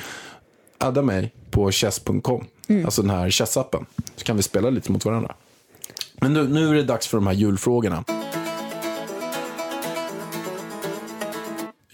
Adda 0.78 1.02
mig 1.02 1.34
på 1.52 1.72
chess.com, 1.72 2.46
alltså 2.86 3.02
den 3.02 3.12
här 3.12 3.30
chessappen. 3.30 3.86
Så 4.16 4.26
kan 4.26 4.38
vi 4.38 4.44
spela 4.44 4.70
lite 4.70 4.92
mot 4.92 5.06
varandra. 5.06 5.36
Men 6.22 6.34
nu, 6.34 6.48
nu 6.48 6.70
är 6.70 6.74
det 6.74 6.84
dags 6.84 7.08
för 7.08 7.18
de 7.18 7.28
här 7.28 7.34
julfrågorna. 7.34 8.04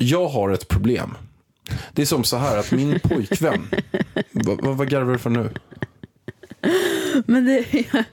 Jag 0.04 0.28
har 0.28 0.50
ett 0.50 0.68
problem. 0.68 1.18
Det 1.94 2.02
är 2.02 2.06
som 2.06 2.24
så 2.24 2.38
här 2.38 2.58
att 2.58 2.72
min 2.72 3.00
pojkvän... 3.04 3.68
vad, 4.32 4.62
vad, 4.62 4.78
vad 4.78 4.90
garvar 4.90 5.12
du 5.14 5.20
för 5.20 5.30
nu? 5.30 5.50
Men 7.26 7.46
det... 7.46 7.66
Jag, 7.92 8.04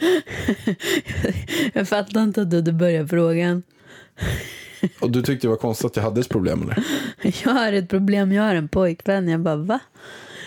jag 1.72 1.88
fattar 1.88 2.22
inte 2.22 2.42
att 2.42 2.50
du 2.50 2.56
hade 2.56 2.72
börjat 2.72 3.10
frågan. 3.10 3.62
Och 5.00 5.10
du 5.10 5.22
tyckte 5.22 5.46
det 5.46 5.50
var 5.50 5.56
konstigt 5.56 5.86
att 5.86 5.96
jag 5.96 6.02
hade 6.02 6.20
ett 6.20 6.28
problem 6.28 6.62
eller? 6.62 6.84
Jag 7.44 7.52
har 7.52 7.72
ett 7.72 7.88
problem, 7.88 8.32
jag 8.32 8.42
har 8.42 8.54
en 8.54 8.68
pojkvän. 8.68 9.28
Jag 9.28 9.40
bara, 9.40 9.56
va? 9.56 9.80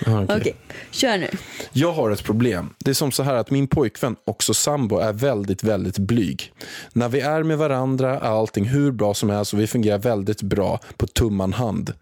Okej. 0.02 0.36
Okej, 0.38 0.56
kör 0.92 1.18
nu. 1.18 1.30
Jag 1.72 1.92
har 1.94 2.12
ett 2.12 2.24
problem. 2.24 2.74
Det 2.80 2.90
är 2.90 2.96
som 2.96 3.12
så 3.12 3.24
här 3.24 3.34
att 3.36 3.52
min 3.52 3.68
pojkvän, 3.68 4.16
också 4.26 4.54
sambo, 4.54 4.98
är 4.98 5.14
väldigt, 5.14 5.64
väldigt 5.64 5.98
blyg. 5.98 6.54
När 6.94 7.10
vi 7.10 7.20
är 7.20 7.44
med 7.44 7.58
varandra 7.58 8.20
är 8.20 8.40
allting 8.40 8.66
hur 8.66 8.92
bra 8.92 9.14
som 9.14 9.30
helst 9.30 9.54
och 9.54 9.60
vi 9.60 9.68
fungerar 9.68 9.98
väldigt 9.98 10.42
bra 10.42 10.80
på 10.98 11.08
tumman 11.08 11.54
hand. 11.54 11.94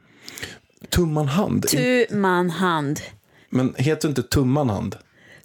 Tumman 0.89 1.27
hand? 1.27 1.67
Tu 1.67 2.05
man 2.11 2.49
hand. 2.49 2.99
Men 3.49 3.73
heter 3.77 4.09
inte 4.09 4.23
tumman 4.23 4.69
hand? 4.69 4.95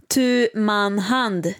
Tu 0.09 0.49
man 0.55 0.99
hand. 0.99 1.55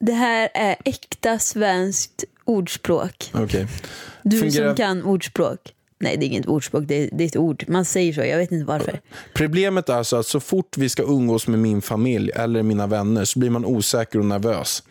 Det 0.00 0.12
här 0.12 0.48
är 0.54 0.76
äkta 0.84 1.38
svenskt 1.38 2.24
ordspråk. 2.44 3.30
Okej. 3.34 3.66
Du 4.22 4.40
Fungerar- 4.40 4.66
som 4.68 4.76
kan 4.76 5.02
ordspråk. 5.02 5.58
Nej, 6.02 6.16
det 6.16 6.24
är 6.24 6.26
inget 6.26 6.46
ordspråk, 6.46 6.84
det 6.86 6.94
är, 6.94 7.10
det 7.12 7.24
är 7.24 7.28
ett 7.28 7.36
ord. 7.36 7.64
Man 7.68 7.84
säger 7.84 8.12
så, 8.12 8.20
jag 8.20 8.38
vet 8.38 8.52
inte 8.52 8.64
varför. 8.66 9.00
Problemet 9.34 9.88
är 9.88 10.02
så 10.02 10.16
att 10.16 10.26
så 10.26 10.40
fort 10.40 10.76
vi 10.78 10.88
ska 10.88 11.02
umgås 11.02 11.46
med 11.46 11.58
min 11.58 11.82
familj 11.82 12.30
eller 12.34 12.62
mina 12.62 12.86
vänner 12.86 13.24
så 13.24 13.38
blir 13.38 13.50
man 13.50 13.64
osäker 13.64 14.18
och 14.18 14.24
nervös 14.24 14.82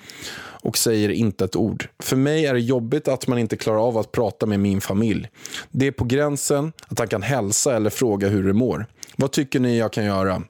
och 0.61 0.77
säger 0.77 1.09
inte 1.09 1.45
ett 1.45 1.55
ord. 1.55 1.87
För 1.99 2.15
mig 2.15 2.45
är 2.45 2.53
det 2.53 2.59
jobbigt 2.59 3.07
att 3.07 3.27
man 3.27 3.39
inte 3.39 3.57
klarar 3.57 3.87
av 3.87 3.97
att 3.97 4.11
prata 4.11 4.45
med 4.45 4.59
min 4.59 4.81
familj. 4.81 5.27
Det 5.71 5.87
är 5.87 5.91
på 5.91 6.05
gränsen 6.05 6.73
att 6.87 6.99
han 6.99 7.07
kan 7.07 7.21
hälsa 7.21 7.75
eller 7.75 7.89
fråga 7.89 8.27
hur 8.27 8.47
det 8.47 8.53
mår. 8.53 8.85
Vad 9.15 9.31
tycker 9.31 9.59
ni 9.59 9.77
jag 9.77 9.93
kan 9.93 10.05
göra? 10.05 10.43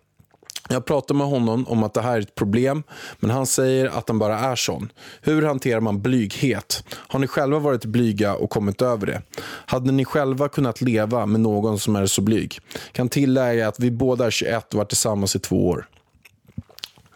Jag 0.71 0.85
pratar 0.85 1.15
med 1.15 1.27
honom 1.27 1.67
om 1.67 1.83
att 1.83 1.93
det 1.93 2.01
här 2.01 2.17
är 2.17 2.21
ett 2.21 2.35
problem, 2.35 2.83
men 3.19 3.31
han 3.31 3.45
säger 3.45 3.85
att 3.85 4.09
han 4.09 4.19
bara 4.19 4.39
är 4.39 4.55
sån. 4.55 4.91
Hur 5.21 5.41
hanterar 5.41 5.79
man 5.79 6.01
blyghet? 6.01 6.83
Har 6.95 7.19
ni 7.19 7.27
själva 7.27 7.59
varit 7.59 7.85
blyga 7.85 8.35
och 8.35 8.49
kommit 8.49 8.81
över 8.81 9.07
det? 9.07 9.21
Hade 9.43 9.91
ni 9.91 10.05
själva 10.05 10.49
kunnat 10.49 10.81
leva 10.81 11.25
med 11.25 11.41
någon 11.41 11.79
som 11.79 11.95
är 11.95 12.05
så 12.05 12.21
blyg? 12.21 12.59
Kan 12.91 13.09
tillägga 13.09 13.67
att 13.67 13.79
vi 13.79 13.91
båda 13.91 14.25
är 14.25 14.31
21 14.31 14.73
och 14.73 14.77
varit 14.77 14.89
tillsammans 14.89 15.35
i 15.35 15.39
två 15.39 15.67
år. 15.67 15.87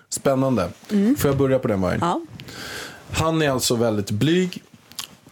Spännande. 0.10 0.69
Får 1.17 1.29
jag 1.29 1.38
börja 1.38 1.60
på 1.60 1.67
den 1.67 1.81
vägen? 1.81 2.00
Ja. 2.01 2.22
Han 3.12 3.41
är 3.41 3.50
alltså 3.50 3.75
väldigt 3.75 4.12
blyg 4.12 4.63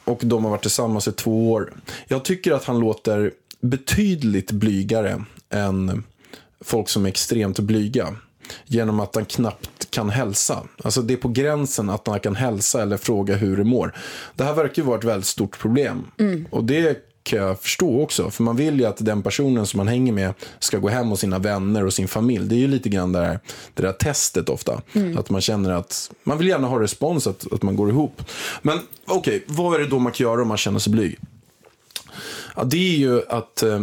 och 0.03 0.19
de 0.23 0.43
har 0.43 0.51
varit 0.51 0.61
tillsammans 0.61 1.07
i 1.07 1.11
två 1.11 1.51
år. 1.51 1.73
Jag 2.07 2.25
tycker 2.25 2.51
att 2.51 2.63
han 2.63 2.79
låter 2.79 3.31
betydligt 3.61 4.51
blygare 4.51 5.23
än 5.49 6.03
folk 6.61 6.89
som 6.89 7.05
är 7.05 7.09
extremt 7.09 7.59
blyga. 7.59 8.15
Genom 8.65 8.99
att 8.99 9.15
han 9.15 9.25
knappt 9.25 9.91
kan 9.91 10.09
hälsa. 10.09 10.63
Alltså 10.83 11.01
det 11.01 11.13
är 11.13 11.17
på 11.17 11.27
gränsen 11.27 11.89
att 11.89 12.07
han 12.07 12.19
kan 12.19 12.35
hälsa 12.35 12.81
eller 12.81 12.97
fråga 12.97 13.35
hur 13.35 13.57
det 13.57 13.63
mår. 13.63 13.95
Det 14.35 14.43
här 14.43 14.53
verkar 14.53 14.81
ju 14.81 14.87
vara 14.87 14.97
ett 14.97 15.03
väldigt 15.03 15.27
stort 15.27 15.59
problem. 15.59 16.05
Och 16.49 16.63
det 16.63 17.07
kan 17.23 17.39
jag 17.39 17.59
förstå 17.59 18.01
också. 18.01 18.31
För 18.31 18.43
man 18.43 18.55
vill 18.55 18.79
ju 18.79 18.85
att 18.85 19.05
den 19.05 19.23
personen 19.23 19.67
som 19.67 19.77
man 19.77 19.87
hänger 19.87 20.13
med 20.13 20.33
ska 20.59 20.77
gå 20.77 20.89
hem 20.89 21.07
hos 21.07 21.19
sina 21.19 21.39
vänner 21.39 21.85
och 21.85 21.93
sin 21.93 22.07
familj. 22.07 22.45
Det 22.47 22.55
är 22.55 22.59
ju 22.59 22.67
lite 22.67 22.89
grann 22.89 23.11
det 23.11 23.19
där, 23.19 23.39
det 23.73 23.81
där 23.81 23.93
testet 23.93 24.49
ofta. 24.49 24.81
Att 25.17 25.29
man 25.29 25.41
känner 25.41 25.71
att 25.71 26.11
man 26.23 26.37
vill 26.37 26.47
gärna 26.47 26.67
ha 26.67 26.79
respons, 26.79 27.27
att, 27.27 27.53
att 27.53 27.61
man 27.61 27.75
går 27.75 27.89
ihop. 27.89 28.21
Men 28.61 28.79
okej, 29.05 29.43
vad 29.47 29.75
är 29.75 29.79
det 29.79 29.87
då 29.87 29.99
man 29.99 30.11
kan 30.11 30.27
göra 30.27 30.41
om 30.41 30.47
man 30.47 30.57
känner 30.57 30.79
sig 30.79 30.91
blyg? 30.91 31.19
Ja, 32.55 32.63
det 32.63 32.77
är 32.77 32.97
ju 32.97 33.21
att... 33.29 33.63
Eh, 33.63 33.81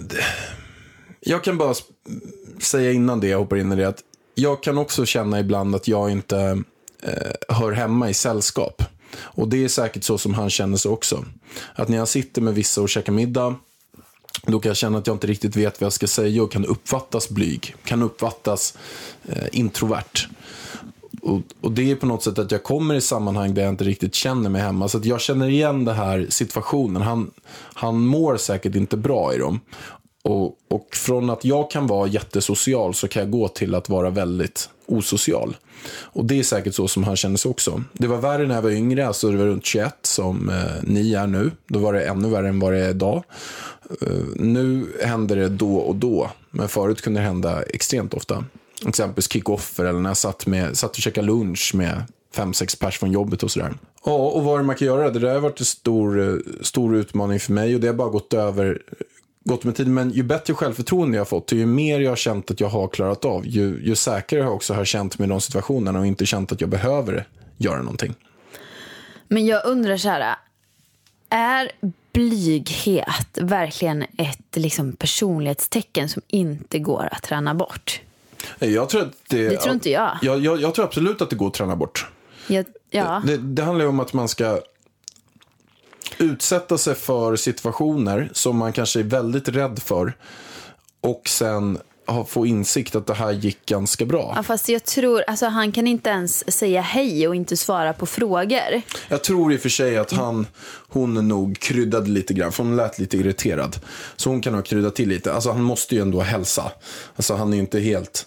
det, 0.00 0.24
jag 1.20 1.44
kan 1.44 1.58
bara 1.58 1.74
säga 2.60 2.92
innan 2.92 3.20
det 3.20 3.28
jag 3.28 3.38
hoppar 3.38 3.56
in 3.56 3.72
i 3.72 3.76
det 3.76 3.88
att 3.88 4.02
jag 4.34 4.62
kan 4.62 4.78
också 4.78 5.06
känna 5.06 5.40
ibland 5.40 5.74
att 5.74 5.88
jag 5.88 6.10
inte 6.10 6.62
eh, 7.02 7.56
hör 7.56 7.72
hemma 7.72 8.10
i 8.10 8.14
sällskap. 8.14 8.82
Och 9.18 9.48
det 9.48 9.64
är 9.64 9.68
säkert 9.68 10.04
så 10.04 10.18
som 10.18 10.34
han 10.34 10.50
känner 10.50 10.76
sig 10.76 10.90
också. 10.90 11.24
Att 11.74 11.88
när 11.88 11.96
jag 11.96 12.08
sitter 12.08 12.42
med 12.42 12.54
vissa 12.54 12.82
och 12.82 12.88
käkar 12.88 13.12
middag 13.12 13.54
då 14.42 14.60
kan 14.60 14.70
jag 14.70 14.76
känna 14.76 14.98
att 14.98 15.06
jag 15.06 15.16
inte 15.16 15.26
riktigt 15.26 15.56
vet 15.56 15.80
vad 15.80 15.86
jag 15.86 15.92
ska 15.92 16.06
säga 16.06 16.42
och 16.42 16.52
kan 16.52 16.64
uppfattas 16.64 17.28
blyg. 17.28 17.74
Kan 17.84 18.02
uppfattas 18.02 18.78
eh, 19.28 19.46
introvert. 19.52 20.28
och, 21.22 21.40
och 21.60 21.72
det 21.72 21.90
är 21.90 21.96
på 21.96 22.06
något 22.06 22.22
sätt 22.22 22.38
att 22.38 22.52
jag 22.52 22.62
kommer 22.62 22.94
i 22.94 23.00
sammanhang 23.00 23.54
där 23.54 23.62
jag 23.62 23.72
inte 23.72 23.84
riktigt 23.84 24.14
känner 24.14 24.50
mig 24.50 24.62
hemma. 24.62 24.88
Så 24.88 24.98
att 24.98 25.04
jag 25.04 25.20
känner 25.20 25.48
igen 25.48 25.84
den 25.84 25.96
här 25.96 26.26
situationen. 26.28 27.02
Han, 27.02 27.30
han 27.74 28.00
mår 28.00 28.36
säkert 28.36 28.74
inte 28.74 28.96
bra 28.96 29.34
i 29.34 29.38
dem. 29.38 29.60
Och, 30.22 30.56
och 30.68 30.88
från 30.92 31.30
att 31.30 31.44
jag 31.44 31.70
kan 31.70 31.86
vara 31.86 32.08
jättesocial 32.08 32.94
så 32.94 33.08
kan 33.08 33.22
jag 33.22 33.30
gå 33.30 33.48
till 33.48 33.74
att 33.74 33.88
vara 33.88 34.10
väldigt 34.10 34.70
osocial. 34.86 35.56
Och 35.90 36.24
det 36.24 36.38
är 36.38 36.42
säkert 36.42 36.74
så 36.74 36.88
som 36.88 37.04
han 37.04 37.16
känner 37.16 37.36
sig 37.36 37.50
också. 37.50 37.82
Det 37.92 38.06
var 38.06 38.18
värre 38.18 38.46
när 38.46 38.54
jag 38.54 38.62
var 38.62 38.70
yngre, 38.70 39.06
alltså 39.06 39.30
det 39.30 39.36
var 39.36 39.46
runt 39.46 39.66
21 39.66 39.94
som 40.02 40.48
eh, 40.48 40.82
ni 40.82 41.14
är 41.14 41.26
nu. 41.26 41.50
Då 41.66 41.78
var 41.78 41.92
det 41.92 42.02
ännu 42.02 42.28
värre 42.28 42.48
än 42.48 42.60
vad 42.60 42.72
det 42.72 42.78
är 42.78 42.90
idag. 42.90 43.24
Uh, 44.02 44.24
nu 44.36 44.86
händer 45.04 45.36
det 45.36 45.48
då 45.48 45.76
och 45.76 45.96
då, 45.96 46.30
men 46.50 46.68
förut 46.68 47.02
kunde 47.02 47.20
det 47.20 47.24
hända 47.24 47.62
extremt 47.62 48.14
ofta. 48.14 48.44
Exempelvis 48.86 49.32
kickoffer 49.32 49.84
eller 49.84 50.00
när 50.00 50.10
jag 50.10 50.16
satt, 50.16 50.46
med, 50.46 50.78
satt 50.78 50.90
och 50.90 50.96
käkade 50.96 51.26
lunch 51.26 51.72
med 51.74 52.02
fem, 52.34 52.54
sex 52.54 52.76
pers 52.76 52.98
från 52.98 53.12
jobbet 53.12 53.42
och 53.42 53.50
sådär. 53.50 53.74
Ja, 54.04 54.12
och 54.12 54.44
vad 54.44 54.54
är 54.54 54.58
det 54.58 54.64
man 54.64 54.76
kan 54.76 54.86
göra? 54.86 55.10
Det 55.10 55.18
där 55.18 55.34
har 55.34 55.40
varit 55.40 55.60
en 55.60 55.66
stor, 55.66 56.28
eh, 56.28 56.34
stor 56.62 56.96
utmaning 56.96 57.40
för 57.40 57.52
mig 57.52 57.74
och 57.74 57.80
det 57.80 57.86
har 57.86 57.94
bara 57.94 58.08
gått 58.08 58.34
över 58.34 58.82
gått 59.44 59.64
med 59.64 59.76
tiden. 59.76 59.94
Men 59.94 60.10
ju 60.10 60.22
bättre 60.22 60.54
självförtroende 60.54 61.16
jag 61.16 61.20
har 61.20 61.26
fått, 61.26 61.52
ju 61.52 61.66
mer 61.66 62.00
jag 62.00 62.10
har 62.10 62.16
känt 62.16 62.50
att 62.50 62.60
jag 62.60 62.68
har 62.68 62.88
klarat 62.88 63.24
av, 63.24 63.46
ju, 63.46 63.82
ju 63.84 63.94
säkrare 63.94 64.42
jag 64.42 64.54
också 64.54 64.74
har 64.74 64.84
känt 64.84 65.18
mig 65.18 65.26
i 65.26 65.30
de 65.30 65.40
situationerna 65.40 65.98
och 65.98 66.06
inte 66.06 66.26
känt 66.26 66.52
att 66.52 66.60
jag 66.60 66.70
behöver 66.70 67.28
göra 67.56 67.78
någonting. 67.78 68.14
Men 69.28 69.46
jag 69.46 69.66
undrar 69.66 69.96
så 69.96 70.08
här. 70.08 70.36
Är 71.32 71.70
blyghet 72.12 73.38
verkligen 73.40 74.02
ett 74.02 74.56
liksom, 74.56 74.92
personlighetstecken 74.92 76.08
som 76.08 76.22
inte 76.26 76.78
går 76.78 77.08
att 77.12 77.22
träna 77.22 77.54
bort? 77.54 78.00
Jag 78.58 78.88
tror 78.88 79.02
att 79.02 79.12
det, 79.28 79.48
Det 79.48 79.56
tror 79.56 79.74
inte 79.74 79.90
jag. 79.90 80.18
Jag, 80.22 80.40
jag, 80.40 80.60
jag 80.60 80.74
tror 80.74 80.84
absolut 80.84 81.22
att 81.22 81.30
det 81.30 81.36
går 81.36 81.46
att 81.46 81.54
träna 81.54 81.76
bort. 81.76 82.06
Jag, 82.46 82.66
ja. 82.90 83.22
Det, 83.26 83.36
det 83.36 83.62
handlar 83.62 83.84
ju 83.84 83.88
om 83.88 84.00
att 84.00 84.12
man 84.12 84.28
ska 84.28 84.60
utsätta 86.20 86.78
sig 86.78 86.94
för 86.94 87.36
situationer 87.36 88.30
som 88.32 88.56
man 88.56 88.72
kanske 88.72 89.00
är 89.00 89.04
väldigt 89.04 89.48
rädd 89.48 89.82
för 89.82 90.12
och 91.00 91.28
sen 91.28 91.78
få 92.28 92.46
insikt 92.46 92.94
att 92.94 93.06
det 93.06 93.14
här 93.14 93.32
gick 93.32 93.66
ganska 93.66 94.04
bra. 94.04 94.32
ja, 94.36 94.42
fast 94.42 94.68
jag 94.68 94.84
tror, 94.84 95.24
alltså 95.26 95.46
han 95.46 95.72
kan 95.72 95.86
inte 95.86 96.10
ens 96.10 96.52
säga 96.52 96.80
hej 96.80 97.28
och 97.28 97.34
inte 97.34 97.56
svara 97.56 97.92
på 97.92 98.06
frågor. 98.06 98.82
Jag 99.08 99.24
tror 99.24 99.52
i 99.52 99.56
och 99.56 99.60
för 99.60 99.68
sig 99.68 99.96
att 99.96 100.12
han, 100.12 100.46
hon 100.88 101.28
nog 101.28 101.58
kryddade 101.58 102.10
lite 102.10 102.34
grann, 102.34 102.52
för 102.52 102.64
hon 102.64 102.76
lät 102.76 102.98
lite 102.98 103.16
irriterad. 103.16 103.76
Så 104.16 104.30
hon 104.30 104.40
kan 104.40 104.54
ha 104.54 104.62
kryddat 104.62 104.94
till 104.94 105.08
lite. 105.08 105.32
Alltså 105.32 105.50
han 105.50 105.62
måste 105.62 105.94
ju 105.94 106.00
ändå 106.00 106.20
hälsa. 106.20 106.72
Alltså 107.16 107.34
han 107.34 107.52
är 107.52 107.56
ju 107.56 107.60
inte 107.60 107.80
helt... 107.80 108.26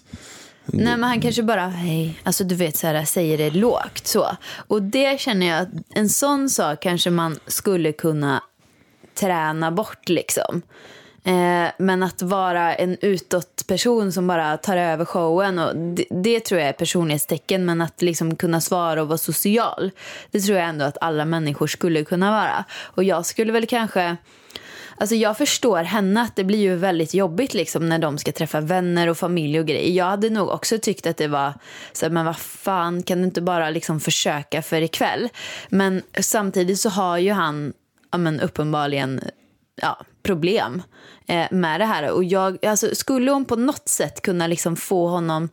Nej 0.66 0.98
men 0.98 1.04
han 1.04 1.22
kanske 1.22 1.44
bara, 1.44 1.68
hej, 1.68 2.20
alltså 2.24 2.44
du 2.44 2.56
vet 2.56 2.78
så 2.78 2.88
här, 2.88 3.06
säger 3.06 3.38
det 3.38 3.50
lågt 3.50 4.08
så. 4.08 4.38
Och 4.68 4.82
det 4.82 5.20
känner 5.20 5.48
jag 5.48 5.62
att 5.62 5.70
en 5.96 6.10
sån 6.10 6.50
sak 6.50 6.82
kanske 6.82 7.10
man 7.10 7.40
skulle 7.48 7.92
kunna 7.92 8.44
träna 9.16 9.72
bort 9.72 10.10
liksom. 10.10 10.62
Eh, 11.26 11.72
men 11.78 12.04
att 12.04 12.22
vara 12.22 12.76
en 12.76 12.98
utåt 13.02 13.68
person 13.68 14.12
som 14.12 14.28
bara 14.28 14.58
tar 14.58 14.78
över 14.78 15.06
showen, 15.06 15.60
och 15.60 15.76
det, 15.76 16.06
det 16.10 16.40
tror 16.40 16.60
jag 16.60 16.70
är 16.70 16.74
personlighetstecken. 16.74 17.66
Men 17.66 17.82
att 17.82 18.02
liksom 18.02 18.36
kunna 18.36 18.62
svara 18.62 19.02
och 19.02 19.08
vara 19.08 19.18
social, 19.18 19.92
det 20.32 20.40
tror 20.40 20.58
jag 20.58 20.68
ändå 20.68 20.86
att 20.86 20.98
alla 21.02 21.26
människor 21.26 21.68
skulle 21.68 22.04
kunna 22.04 22.32
vara. 22.32 22.66
Och 22.74 23.04
jag 23.04 23.26
skulle 23.26 23.52
väl 23.52 23.66
kanske... 23.66 24.18
Alltså 24.98 25.16
jag 25.16 25.38
förstår 25.38 25.84
henne 25.84 26.22
att 26.22 26.36
det 26.36 26.44
blir 26.44 26.60
ju 26.60 26.76
väldigt 26.76 27.14
jobbigt 27.14 27.54
liksom 27.54 27.90
när 27.90 28.00
de 28.00 28.18
ska 28.18 28.32
träffa 28.32 28.62
vänner 28.62 29.08
och 29.08 29.18
familj 29.18 29.60
och 29.60 29.66
grejer. 29.66 29.92
Jag 29.92 30.06
hade 30.06 30.30
nog 30.30 30.50
också 30.50 30.78
tyckt 30.78 31.08
att 31.08 31.18
det 31.18 31.28
var 31.28 31.54
så 31.94 32.10
men 32.10 32.26
vad 32.26 32.38
fan 32.38 33.04
kan 33.04 33.18
du 33.18 33.24
inte 33.24 33.42
bara 33.42 33.70
liksom 33.70 34.00
försöka 34.00 34.62
för 34.62 34.82
ikväll? 34.82 35.30
Men 35.70 36.02
samtidigt 36.20 36.80
så 36.80 36.90
har 36.90 37.18
ju 37.18 37.32
han 37.32 37.74
ja, 38.12 38.18
men 38.18 38.42
uppenbarligen 38.42 39.22
ja, 39.82 40.06
problem 40.24 40.82
eh, 41.28 41.48
med 41.52 41.80
det 41.80 41.86
här. 41.86 42.12
Och 42.12 42.24
jag, 42.24 42.66
alltså, 42.66 42.96
skulle 42.96 43.32
hon 43.32 43.46
på 43.46 43.56
något 43.56 43.90
sätt 43.90 44.22
kunna 44.22 44.48
liksom 44.48 44.76
få 44.76 45.08
honom... 45.08 45.50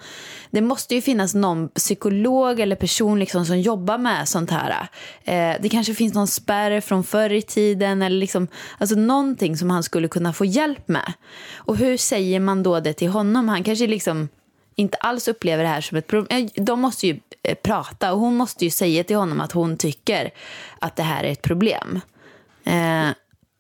Det 0.51 0.61
måste 0.61 0.95
ju 0.95 1.01
finnas 1.01 1.35
någon 1.35 1.69
psykolog 1.69 2.61
eller 2.61 2.77
person 2.77 3.19
liksom 3.19 3.47
som 3.47 3.61
jobbar 3.61 3.99
med 3.99 4.29
sånt 4.29 4.51
här. 4.51 4.89
Eh, 5.25 5.57
det 5.61 5.69
kanske 5.69 5.95
finns 5.95 6.15
någon 6.15 6.27
spärr 6.27 6.81
från 6.81 7.05
förr 7.05 7.33
i 7.33 7.43
tiden 7.43 8.03
eller 8.03 8.17
liksom, 8.17 8.49
alltså 8.79 8.97
någonting 8.97 9.57
som 9.57 9.71
han 9.71 9.83
skulle 9.83 10.09
kunna 10.09 10.33
få 10.33 10.45
hjälp 10.45 10.89
med. 10.89 11.13
Och 11.55 11.77
hur 11.77 11.97
säger 11.97 12.41
man 12.41 12.63
då 12.63 12.81
det 12.81 12.93
till 12.93 13.09
honom? 13.09 13.49
Han 13.49 13.65
kanske 13.65 13.87
liksom 13.87 14.29
inte 14.75 14.97
alls 14.97 15.29
upplever 15.29 15.63
det 15.63 15.69
här 15.69 15.81
som 15.81 15.99
ett 15.99 16.07
problem. 16.07 16.49
Eh, 16.55 16.63
de 16.63 16.81
måste 16.81 17.07
ju 17.07 17.21
eh, 17.43 17.55
prata 17.55 18.13
och 18.13 18.21
hon 18.21 18.37
måste 18.37 18.65
ju 18.65 18.71
säga 18.71 19.05
till 19.05 19.17
honom 19.17 19.41
att 19.41 19.53
hon 19.53 19.77
tycker 19.77 20.31
att 20.79 20.97
det 20.97 21.03
här 21.03 21.25
är 21.25 21.33
ett 21.33 21.43
problem. 21.43 22.01
Eh, 22.65 23.09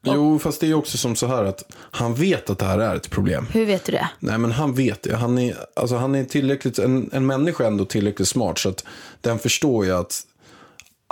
Jo, 0.02 0.38
fast 0.38 0.60
det 0.60 0.66
är 0.66 0.74
också 0.74 0.98
som 0.98 1.16
så 1.16 1.26
här 1.26 1.44
att 1.44 1.64
han 1.90 2.14
vet 2.14 2.50
att 2.50 2.58
det 2.58 2.64
här 2.64 2.78
är 2.78 2.96
ett 2.96 3.10
problem. 3.10 3.46
hur 3.52 3.66
vet 3.66 3.84
du 3.84 3.92
det? 3.92 4.08
Nej, 4.18 4.38
men 4.38 4.52
han 4.52 4.74
vet 4.74 5.02
det. 5.02 5.16
Han 5.16 5.38
är, 5.38 5.56
alltså, 5.74 5.96
han 5.96 6.14
är 6.14 6.24
tillräckligt, 6.24 6.78
en, 6.78 7.10
en 7.12 7.26
människa 7.26 7.64
är 7.64 7.68
ändå 7.68 7.84
tillräckligt 7.84 8.28
smart 8.28 8.58
så 8.58 8.68
att 8.68 8.84
den 9.20 9.38
förstår 9.38 9.84
ju 9.84 9.92
att 9.92 10.22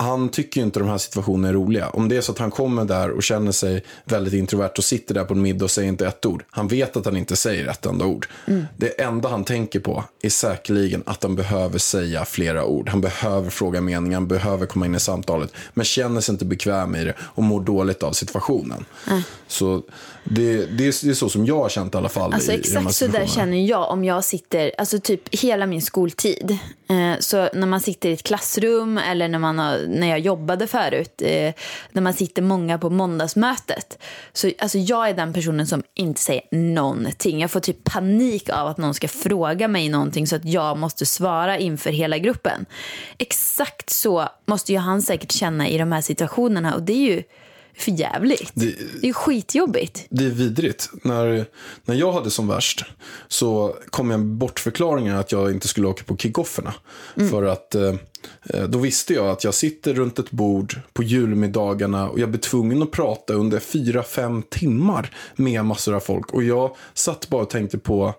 han 0.00 0.28
tycker 0.28 0.60
ju 0.60 0.64
inte 0.64 0.78
de 0.78 0.88
här 0.88 0.98
situationerna 0.98 1.48
är 1.48 1.52
roliga. 1.52 1.88
Om 1.88 2.08
det 2.08 2.16
är 2.16 2.20
så 2.20 2.32
att 2.32 2.38
han 2.38 2.50
kommer 2.50 2.84
där 2.84 3.10
och 3.10 3.22
känner 3.22 3.52
sig 3.52 3.84
väldigt 4.04 4.34
introvert 4.34 4.72
och 4.78 4.84
sitter 4.84 5.14
där 5.14 5.24
på 5.24 5.34
en 5.34 5.42
middag 5.42 5.64
och 5.64 5.70
säger 5.70 5.88
inte 5.88 6.06
ett 6.06 6.26
ord. 6.26 6.44
Han 6.50 6.68
vet 6.68 6.96
att 6.96 7.04
han 7.04 7.16
inte 7.16 7.36
säger 7.36 7.66
ett 7.66 7.86
enda 7.86 8.04
ord. 8.04 8.28
Det 8.76 9.00
enda 9.00 9.28
han 9.28 9.44
tänker 9.44 9.80
på 9.80 10.04
är 10.22 10.30
säkerligen 10.30 11.02
att 11.06 11.22
han 11.22 11.36
behöver 11.36 11.78
säga 11.78 12.24
flera 12.24 12.64
ord. 12.64 12.88
Han 12.88 13.00
behöver 13.00 13.50
fråga 13.50 13.80
meningen, 13.80 14.14
han 14.14 14.28
behöver 14.28 14.66
komma 14.66 14.86
in 14.86 14.94
i 14.94 15.00
samtalet. 15.00 15.52
Men 15.74 15.84
känner 15.84 16.20
sig 16.20 16.32
inte 16.32 16.44
bekväm 16.44 16.96
i 16.96 17.04
det 17.04 17.14
och 17.20 17.42
mår 17.42 17.60
dåligt 17.60 18.02
av 18.02 18.12
situationen. 18.12 18.84
Så 19.46 19.82
det, 20.24 20.66
det, 20.66 20.86
är, 20.86 21.04
det 21.04 21.10
är 21.10 21.14
så 21.14 21.28
som 21.28 21.46
jag 21.46 21.58
har 21.58 21.68
känt 21.68 21.94
i 21.94 21.98
alla 21.98 22.08
fall. 22.08 22.34
Alltså 22.34 22.52
i, 22.52 22.54
i 22.54 22.58
exakt 22.58 22.94
så 22.94 23.06
där 23.06 23.26
känner 23.26 23.66
jag 23.66 23.90
om 23.90 24.04
jag 24.04 24.24
sitter, 24.24 24.72
alltså 24.78 24.98
typ 24.98 25.34
hela 25.34 25.66
min 25.66 25.82
skoltid. 25.82 26.58
Eh, 26.90 27.20
så 27.20 27.48
när 27.54 27.66
man 27.66 27.80
sitter 27.80 28.08
i 28.08 28.12
ett 28.12 28.22
klassrum 28.22 28.98
eller 28.98 29.28
när, 29.28 29.38
man 29.38 29.58
har, 29.58 29.78
när 29.88 30.08
jag 30.08 30.18
jobbade 30.18 30.66
förut, 30.66 31.22
eh, 31.22 31.54
när 31.92 32.02
man 32.02 32.14
sitter 32.14 32.42
många 32.42 32.78
på 32.78 32.90
måndagsmötet. 32.90 34.02
Så 34.32 34.50
alltså 34.58 34.78
jag 34.78 35.08
är 35.08 35.14
den 35.14 35.32
personen 35.32 35.66
som 35.66 35.82
inte 35.94 36.20
säger 36.20 36.42
någonting. 36.50 37.40
Jag 37.40 37.50
får 37.50 37.60
typ 37.60 37.84
panik 37.84 38.48
av 38.48 38.66
att 38.66 38.78
någon 38.78 38.94
ska 38.94 39.08
fråga 39.08 39.68
mig 39.68 39.88
någonting 39.88 40.26
så 40.26 40.36
att 40.36 40.44
jag 40.44 40.78
måste 40.78 41.06
svara 41.06 41.58
inför 41.58 41.90
hela 41.90 42.18
gruppen. 42.18 42.66
Exakt 43.18 43.90
så 43.90 44.28
måste 44.46 44.72
ju 44.72 44.78
han 44.78 45.02
säkert 45.02 45.32
känna 45.32 45.68
i 45.68 45.78
de 45.78 45.92
här 45.92 46.00
situationerna 46.00 46.74
och 46.74 46.82
det 46.82 46.92
är 46.92 47.14
ju 47.14 47.22
för 47.78 47.90
jävligt. 47.90 48.50
Det- 48.54 48.74
det 49.00 49.08
är 49.08 49.12
skitjobbigt. 49.12 50.06
Det 50.10 50.24
är 50.24 50.28
vidrigt. 50.30 50.90
När, 51.04 51.46
när 51.84 51.94
jag 51.94 52.12
hade 52.12 52.30
som 52.30 52.48
värst 52.48 52.84
så 53.28 53.76
kom 53.90 54.10
jag 54.10 54.20
med 54.20 54.28
bortförklaringar 54.28 55.20
att 55.20 55.32
jag 55.32 55.50
inte 55.50 55.68
skulle 55.68 55.86
åka 55.86 56.04
på 56.04 56.16
kickofferna. 56.16 56.74
För 57.30 57.42
att 57.44 57.74
eh, 57.74 57.94
då 58.68 58.78
visste 58.78 59.14
jag 59.14 59.26
att 59.28 59.44
jag 59.44 59.54
sitter 59.54 59.94
runt 59.94 60.18
ett 60.18 60.30
bord 60.30 60.80
på 60.92 61.02
julmiddagarna 61.02 62.08
och 62.08 62.18
jag 62.18 62.30
blir 62.30 62.40
tvungen 62.40 62.82
att 62.82 62.90
prata 62.90 63.34
under 63.34 63.58
fyra 63.58 64.02
fem 64.02 64.42
timmar 64.50 65.10
med 65.36 65.64
massor 65.64 65.94
av 65.94 66.00
folk. 66.00 66.32
Och 66.32 66.42
jag 66.42 66.76
satt 66.94 67.28
bara 67.28 67.42
och 67.42 67.50
tänkte 67.50 67.78
på 67.78 68.14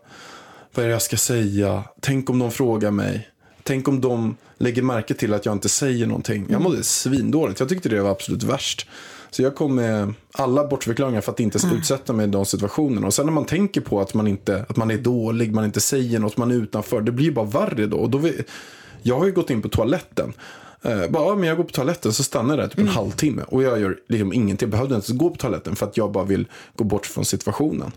vad 0.73 0.85
är 0.85 0.89
det 0.89 0.93
jag 0.93 1.01
ska 1.01 1.17
säga? 1.17 1.83
Tänk 2.01 2.29
om 2.29 2.39
de 2.39 2.51
frågar 2.51 2.91
mig. 2.91 3.29
Tänk 3.63 3.87
om 3.87 4.01
de 4.01 4.35
lägger 4.57 4.81
märke 4.81 5.13
till 5.13 5.33
att 5.33 5.45
jag 5.45 5.55
inte 5.55 5.69
säger 5.69 6.07
någonting. 6.07 6.45
Jag 6.49 6.61
mådde 6.61 6.83
svindåligt. 6.83 7.59
Jag 7.59 7.69
tyckte 7.69 7.89
det 7.89 8.01
var 8.01 8.11
absolut 8.11 8.43
värst. 8.43 8.87
Så 9.31 9.41
jag 9.41 9.55
kom 9.55 9.75
med 9.75 10.13
alla 10.31 10.67
bortförklaringar 10.67 11.21
för 11.21 11.31
att 11.31 11.39
inte 11.39 11.59
utsätta 11.77 12.13
mig 12.13 12.25
i 12.27 12.29
de 12.29 12.45
situationerna. 12.45 13.07
Och 13.07 13.13
sen 13.13 13.25
när 13.25 13.33
man 13.33 13.45
tänker 13.45 13.81
på 13.81 14.01
att 14.01 14.13
man, 14.13 14.27
inte, 14.27 14.65
att 14.69 14.77
man 14.77 14.91
är 14.91 14.97
dålig, 14.97 15.53
man 15.53 15.65
inte 15.65 15.81
säger 15.81 16.19
något, 16.19 16.37
man 16.37 16.51
är 16.51 16.55
utanför. 16.55 17.01
Det 17.01 17.11
blir 17.11 17.25
ju 17.25 17.31
bara 17.31 17.45
värre 17.45 17.85
då. 17.85 17.97
Och 17.97 18.09
då 18.09 18.17
vi, 18.17 18.41
jag 19.01 19.19
har 19.19 19.25
ju 19.25 19.31
gått 19.31 19.49
in 19.49 19.61
på 19.61 19.69
toaletten. 19.69 20.33
Eh, 20.81 21.07
bara, 21.09 21.23
ja, 21.23 21.35
men 21.35 21.47
jag 21.47 21.57
går 21.57 21.63
på 21.63 21.69
toaletten 21.73 22.13
så 22.13 22.23
stannar 22.23 22.49
jag 22.49 22.59
där 22.59 22.67
typ 22.67 22.79
en 22.79 22.87
halvtimme. 22.87 23.41
Och 23.47 23.63
jag 23.63 23.79
gör 23.79 23.97
liksom 24.07 24.33
ingenting. 24.33 24.65
Jag 24.65 24.71
behövde 24.71 24.95
inte 24.95 25.13
gå 25.13 25.29
på 25.29 25.35
toaletten 25.35 25.75
för 25.75 25.85
att 25.85 25.97
jag 25.97 26.11
bara 26.11 26.23
vill 26.23 26.47
gå 26.75 26.83
bort 26.83 27.05
från 27.05 27.25
situationen. 27.25 27.91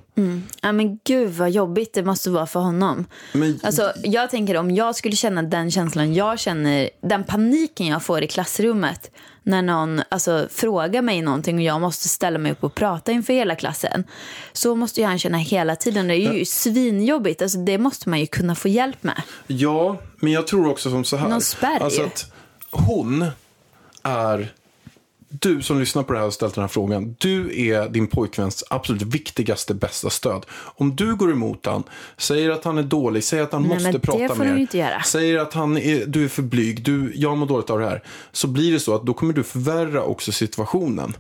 Ja 0.63 0.73
men 0.73 0.99
gud 1.05 1.31
vad 1.31 1.51
jobbigt 1.51 1.95
det 1.95 2.03
måste 2.03 2.31
vara 2.31 2.47
för 2.47 2.61
honom. 2.61 3.05
Men- 3.33 3.61
Alltså, 3.63 3.93
jag 4.05 4.31
tänker 4.31 4.57
om 4.57 4.71
jag 4.71 4.97
skulle 4.97 5.17
känna 5.17 5.43
den 5.43 5.71
känslan 5.71 6.15
jag 6.15 6.39
känner, 6.39 6.91
den 7.03 7.25
paniken 7.25 7.87
jag 7.87 8.03
får 8.03 8.23
i 8.23 8.27
klassrummet 8.27 9.11
när 9.43 9.63
någon 9.63 10.03
alltså, 10.09 10.49
frågar 10.51 11.03
mig 11.03 11.23
någonting 11.23 11.57
och 11.57 11.63
jag 11.63 11.81
måste 11.81 12.09
ställa 12.09 12.39
mig 12.39 12.53
upp 12.53 12.65
och 12.65 12.75
prata 12.75 13.13
inför 13.13 13.33
hela 13.33 13.55
klassen. 13.57 14.05
Så 14.53 14.75
måste 14.75 15.01
ju 15.01 15.07
han 15.07 15.19
känna 15.19 15.39
hela 15.39 15.77
tiden. 15.77 16.09
Det 16.09 16.15
är 16.15 16.33
ju 16.33 16.45
svinjobbigt. 16.45 17.43
Alltså, 17.43 17.59
det 17.59 17.79
måste 17.79 18.09
man 18.09 18.21
ju 18.21 18.27
kunna 18.27 18.55
få 18.55 18.69
hjälp 18.69 19.03
med. 19.03 19.23
Ja, 19.47 19.97
men 20.17 20.33
jag 20.33 20.47
tror 20.47 20.69
också 20.69 20.91
som 20.91 21.05
så 21.05 21.17
här. 21.17 21.29
Någon 21.29 21.41
spärr 21.41 21.83
alltså 21.83 22.03
att 22.03 22.33
hon 22.71 23.27
är 24.03 24.53
du 25.41 25.63
som 25.63 25.81
lyssnar 25.81 26.03
på 26.03 26.13
det 26.13 26.19
här 26.19 26.27
och 26.27 26.35
ställt 26.35 26.55
den 26.55 26.63
här 26.63 26.69
frågan. 26.69 27.17
Du 27.19 27.67
är 27.69 27.89
din 27.89 28.07
pojkväns 28.07 28.65
absolut 28.71 29.03
viktigaste, 29.03 29.75
bästa 29.75 30.11
stöd. 30.11 30.47
Om 30.51 30.97
du 30.97 31.15
går 31.15 31.33
emot 31.33 31.67
han, 31.67 31.83
säger 32.17 32.51
att 32.51 32.65
han 32.65 32.79
är 32.79 32.83
dålig, 32.83 33.25
säger 33.25 33.43
att 33.43 33.53
han 33.53 33.63
Nej, 33.63 33.75
måste 33.75 33.99
prata 33.99 34.35
mer. 34.35 35.03
Säger 35.05 35.39
att 35.39 35.55
han 35.55 35.77
är, 35.77 36.07
du 36.07 36.25
är 36.25 36.29
för 36.29 36.43
blyg, 36.43 36.85
du, 36.85 37.13
jag 37.15 37.39
mår 37.39 37.47
dåligt 37.47 37.71
av 37.71 37.79
det 37.79 37.87
här. 37.87 38.03
Så 38.33 38.47
blir 38.47 38.73
det 38.73 38.81
så 38.81 38.95
att 38.95 39.07
då 39.07 39.15
kommer 39.15 39.33
du 39.33 39.43
förvärra 39.43 40.03
också 40.03 40.33
situationen. 40.33 41.15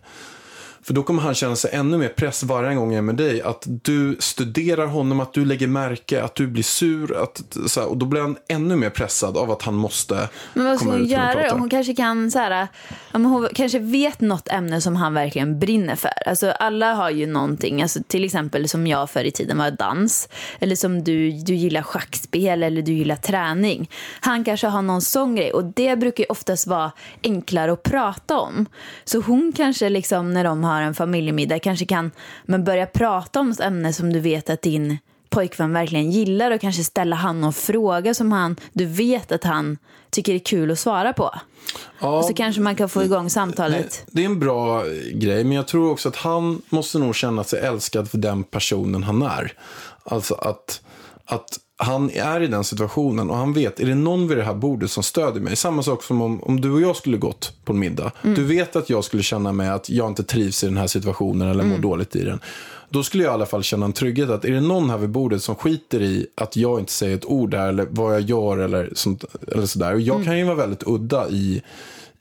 För 0.85 0.95
då 0.95 1.03
kommer 1.03 1.23
han 1.23 1.35
känna 1.35 1.57
sig 1.57 1.71
ännu 1.75 1.99
mer 1.99 2.09
press 2.09 2.43
varje 2.43 2.75
gång 2.75 2.93
jag 2.93 2.99
är 2.99 3.03
med 3.03 3.17
dig. 3.17 3.43
Att 3.43 3.67
du 3.67 4.17
studerar 4.21 4.87
honom, 4.87 5.21
att 5.21 5.33
du 5.33 5.45
lägger 5.45 5.67
märke, 5.67 6.23
att 6.23 6.35
du 6.35 6.47
blir 6.47 6.63
sur. 6.63 7.23
Att, 7.23 7.57
så 7.67 7.81
här, 7.81 7.89
och 7.89 7.97
då 7.97 8.07
blir 8.07 8.21
han 8.21 8.37
ännu 8.49 8.77
mer 8.77 8.91
pressad 8.91 9.37
av 9.37 9.51
att 9.51 9.63
han 9.63 9.75
måste 9.75 10.29
Men 10.55 10.65
vad 10.65 10.77
ska 10.77 10.87
komma 10.87 10.99
hon 10.99 11.07
göra 11.07 11.49
då? 11.51 11.59
Hon 11.59 11.71
kanske 11.71 11.95
kan 11.95 12.31
så 12.31 12.39
här, 12.39 12.69
hon 13.13 13.49
kanske 13.55 13.79
vet 13.79 14.21
något 14.21 14.49
ämne 14.49 14.81
som 14.81 14.97
han 14.97 15.15
verkligen 15.15 15.59
brinner 15.59 15.97
för. 15.97 16.11
Alltså 16.27 16.51
alla 16.51 16.95
har 16.95 17.11
ju 17.11 17.27
någonting, 17.27 17.83
alltså, 17.83 18.01
till 18.07 18.25
exempel 18.25 18.69
som 18.69 18.87
jag 18.87 19.11
förr 19.11 19.25
i 19.25 19.31
tiden 19.31 19.59
var 19.59 19.71
dans. 19.71 20.29
Eller 20.61 20.77
som 20.77 21.05
du, 21.05 21.31
du 21.31 21.55
gillar 21.55 21.83
schackspel 21.83 22.63
eller 22.63 22.83
du 22.83 22.93
gillar 22.93 23.17
träning. 23.17 23.91
Han 24.21 24.45
kanske 24.45 24.67
har 24.67 24.83
någon 24.83 25.03
sån 25.03 25.37
grej 25.37 25.53
och 25.53 25.65
det 25.65 25.97
brukar 25.97 26.25
ju 26.25 26.29
oftast 26.29 26.67
vara 26.67 26.93
enklare 27.23 27.73
att 27.73 27.83
prata 27.83 28.39
om. 28.39 28.67
Så 29.05 29.21
hon 29.21 29.53
kanske 29.57 29.89
liksom 29.89 30.33
när 30.33 30.45
de 30.45 30.65
har 30.73 30.83
en 30.83 30.95
familjemiddag 30.95 31.59
kanske 31.59 31.87
kan 31.87 32.11
men 32.45 32.65
börja 32.65 32.87
prata 32.87 33.41
om 33.41 33.51
ett 33.51 33.61
ämne 33.61 33.93
som 33.93 34.13
du 34.13 34.21
vet 34.21 34.51
att 34.51 34.63
din 34.63 34.99
pojkvän 35.31 35.73
verkligen 35.73 36.11
gillar 36.11 36.51
och 36.51 36.61
kanske 36.61 36.85
ställa 36.85 37.17
han 37.17 37.41
någon 37.41 37.53
fråga 37.53 38.15
som 38.15 38.33
han, 38.33 38.57
du 38.73 38.85
vet 38.87 39.33
att 39.33 39.45
han 39.45 39.79
tycker 40.11 40.35
är 40.35 40.39
kul 40.39 40.71
att 40.71 40.79
svara 40.79 41.13
på. 41.13 41.35
Ja, 42.01 42.19
Och 42.19 42.25
så 42.25 42.35
kanske 42.35 42.61
man 42.61 42.77
kan 42.77 42.89
få 42.89 43.03
igång 43.03 43.31
samtalet. 43.31 44.05
Det 44.07 44.23
är 44.23 44.27
en 44.27 44.39
bra 44.39 44.85
grej, 45.13 45.45
men 45.45 45.53
jag 45.53 45.69
tror 45.69 45.91
också 45.91 46.09
att 46.09 46.17
han 46.17 46.63
måste 46.69 46.99
nog 46.99 47.15
känna 47.15 47.45
sig 47.45 47.61
älskad 47.61 48.11
för 48.11 48.19
den 48.19 48.45
personen 48.45 49.03
han 49.03 49.23
är. 49.23 49.53
Alltså 50.05 50.35
att, 50.35 50.81
att 51.25 51.59
han 51.83 52.11
är 52.11 52.41
i 52.41 52.47
den 52.47 52.65
situationen 52.65 53.31
och 53.31 53.37
han 53.37 53.53
vet, 53.53 53.81
är 53.81 53.87
det 53.87 53.95
någon 53.95 54.29
vid 54.29 54.39
det 54.39 54.45
här 54.45 54.55
bordet 54.55 54.91
som 54.91 55.03
stödjer 55.03 55.43
mig? 55.43 55.57
Samma 55.57 55.83
sak 55.83 56.03
som 56.03 56.23
om, 56.23 56.43
om 56.43 56.61
du 56.61 56.71
och 56.71 56.81
jag 56.81 56.97
skulle 56.97 57.17
gått 57.17 57.53
på 57.65 57.73
en 57.73 57.79
middag. 57.79 58.13
Du 58.23 58.45
vet 58.45 58.77
att 58.77 58.91
jag 58.91 59.05
skulle 59.05 59.23
känna 59.23 59.53
mig 59.53 59.69
att 59.69 59.89
jag 59.91 60.09
inte 60.09 60.23
trivs 60.23 60.65
i 60.65 60.67
den 60.67 60.77
här 60.77 60.87
situationen 60.87 61.49
eller 61.49 61.65
mår 61.65 61.79
dåligt 61.79 62.17
i 62.17 62.25
den. 62.25 62.41
Då 62.89 63.03
skulle 63.03 63.25
jag 63.25 63.33
i 63.33 63.35
alla 63.35 63.47
fall 63.47 63.63
känna 63.63 63.87
en 63.87 63.93
trygghet 63.93 64.31
att 64.31 64.45
är 64.45 64.53
det 64.53 64.61
någon 64.61 64.91
här 64.91 64.99
vid 64.99 65.11
bordet 65.11 65.43
som 65.43 65.55
skiter 65.55 66.03
i 66.03 66.27
att 66.35 66.57
jag 66.57 66.81
inte 66.81 66.93
säger 66.93 67.17
ett 67.17 67.25
ord 67.25 67.51
där 67.51 67.69
eller 67.69 67.87
vad 67.91 68.15
jag 68.15 68.21
gör 68.21 68.59
eller, 68.59 68.91
sånt, 68.95 69.25
eller 69.53 69.67
sådär. 69.67 69.95
Och 69.95 70.01
jag 70.01 70.25
kan 70.25 70.39
ju 70.39 70.45
vara 70.45 70.57
väldigt 70.57 70.83
udda 70.87 71.29
i 71.29 71.63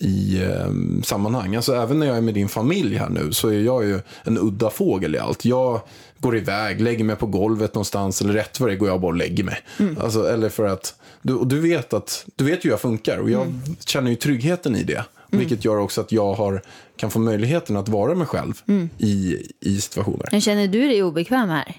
i 0.02 0.44
eh, 0.44 0.72
sammanhang. 1.04 1.56
Alltså 1.56 1.76
även 1.76 2.00
när 2.00 2.08
jag 2.08 2.18
är 2.18 2.22
med 2.22 2.34
din 2.34 2.50
familj 2.50 2.96
här 2.96 3.10
nu 3.10 3.34
så 3.34 3.48
är 3.48 3.60
jag 3.60 3.84
ju 3.84 4.00
en 4.24 4.38
udda 4.38 4.70
fågel 4.70 5.16
i 5.16 5.20
allt. 5.20 5.46
Jag 5.46 5.82
går 6.20 6.38
iväg, 6.38 6.82
lägger 6.82 7.04
mig 7.04 7.16
på 7.16 7.26
golvet 7.26 7.74
någonstans 7.74 8.22
eller 8.22 8.34
rätt 8.34 8.60
vad 8.60 8.70
det 8.70 8.76
går 8.76 8.88
jag 8.88 9.02
bara 9.02 9.08
och 9.08 9.18
lägger 9.18 9.44
mig. 9.44 9.58
Alltså, 10.00 10.28
eller 10.28 10.50
för 10.50 10.66
att, 10.66 10.96
du, 11.22 11.46
du 11.46 11.60
vet 11.60 11.94
att, 11.94 12.26
du 12.36 12.44
vet 12.44 12.66
ju 12.66 12.70
hur 12.70 12.74
jag 12.74 12.82
funkar 12.82 13.18
och 13.18 13.30
jag 13.30 13.48
känner 13.86 14.10
ju 14.10 14.16
tryggheten 14.16 14.76
i 14.76 14.84
det. 14.84 15.06
Vilket 15.28 15.66
gör 15.66 15.78
också 15.78 16.02
att 16.02 16.12
jag 16.12 16.34
har, 16.34 16.62
kan 16.96 17.12
få 17.12 17.20
möjligheten 17.20 17.78
att 17.78 17.90
vara 17.90 18.16
mig 18.16 18.28
själv 18.28 18.62
i, 18.98 19.38
i 19.60 19.82
situationer. 19.82 20.28
Men 20.32 20.42
känner 20.42 20.68
du 20.68 20.88
dig 20.88 21.04
obekväm 21.04 21.50
här? 21.50 21.76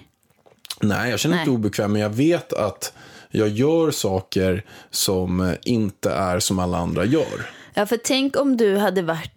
Nej, 0.81 1.09
jag 1.11 1.19
känner 1.19 1.35
Nej. 1.35 1.43
inte 1.43 1.51
obekväm, 1.51 1.91
men 1.91 2.01
jag 2.01 2.09
vet 2.09 2.53
att 2.53 2.93
jag 3.31 3.49
gör 3.49 3.91
saker 3.91 4.65
som 4.91 5.55
inte 5.63 6.11
är 6.11 6.39
som 6.39 6.59
alla 6.59 6.77
andra 6.77 7.05
gör. 7.05 7.49
Ja, 7.73 7.85
för 7.85 7.97
tänk 7.97 8.37
om 8.37 8.57
du 8.57 8.77
hade 8.77 9.01
varit 9.01 9.31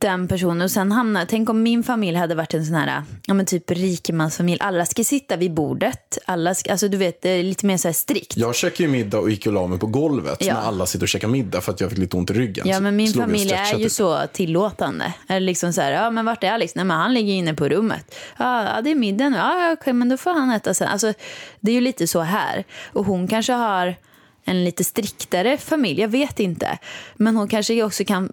den 0.00 0.28
personen 0.28 0.62
och 0.62 0.70
sen 0.70 0.92
hamnar, 0.92 1.24
tänk 1.24 1.50
om 1.50 1.62
min 1.62 1.82
familj 1.84 2.16
hade 2.16 2.34
varit 2.34 2.54
en 2.54 2.66
sån 2.66 2.74
här, 2.74 3.02
ja 3.26 3.34
men 3.34 3.46
typ 3.46 3.70
rikemansfamilj, 3.70 4.60
alla 4.60 4.86
ska 4.86 5.04
sitta 5.04 5.36
vid 5.36 5.54
bordet, 5.54 6.18
alla 6.26 6.54
ska, 6.54 6.70
alltså 6.70 6.88
du 6.88 6.96
vet, 6.96 7.22
det 7.22 7.28
är 7.28 7.42
lite 7.42 7.66
mer 7.66 7.76
så 7.76 7.88
här 7.88 7.92
strikt. 7.92 8.36
Jag 8.36 8.54
käkade 8.54 8.82
ju 8.82 8.88
middag 8.88 9.18
och 9.18 9.30
gick 9.30 9.46
och 9.46 9.52
la 9.52 9.66
mig 9.66 9.78
på 9.78 9.86
golvet 9.86 10.36
Ja. 10.40 10.54
när 10.54 10.60
alla 10.60 10.86
sitter 10.86 11.04
och 11.04 11.08
käkar 11.08 11.28
middag 11.28 11.60
för 11.60 11.72
att 11.72 11.80
jag 11.80 11.90
fick 11.90 11.98
lite 11.98 12.16
ont 12.16 12.30
i 12.30 12.32
ryggen. 12.34 12.68
Ja, 12.68 12.80
men 12.80 12.96
min 12.96 13.12
familj 13.12 13.52
är 13.52 13.78
ju 13.78 13.84
typ. 13.84 13.92
så 13.92 14.20
tillåtande. 14.32 15.14
Eller 15.28 15.40
liksom 15.46 15.72
så 15.72 15.80
här, 15.80 15.92
ja 15.92 16.10
men 16.10 16.24
vart 16.24 16.44
är 16.44 16.50
Alex? 16.52 16.74
Nej 16.74 16.84
men 16.84 16.96
han 16.96 17.14
ligger 17.14 17.32
inne 17.34 17.54
på 17.54 17.68
rummet. 17.68 18.14
Ja, 18.38 18.80
det 18.84 18.90
är 18.90 18.94
middag 18.94 19.28
nu. 19.28 19.36
Ja, 19.36 19.66
ja, 19.66 19.72
okej, 19.72 19.92
men 19.92 20.08
då 20.08 20.16
får 20.16 20.30
han 20.30 20.50
äta 20.50 20.74
sen. 20.74 20.88
Alltså, 20.88 21.12
det 21.60 21.70
är 21.70 21.74
ju 21.74 21.80
lite 21.80 22.06
så 22.06 22.20
här. 22.20 22.64
Och 22.92 23.06
hon 23.06 23.28
kanske 23.28 23.52
har 23.52 23.96
en 24.44 24.64
lite 24.64 24.84
striktare 24.84 25.58
familj, 25.58 26.00
jag 26.00 26.08
vet 26.08 26.40
inte. 26.40 26.78
Men 27.14 27.36
hon 27.36 27.48
kanske 27.48 27.82
också 27.82 28.04
kan 28.04 28.32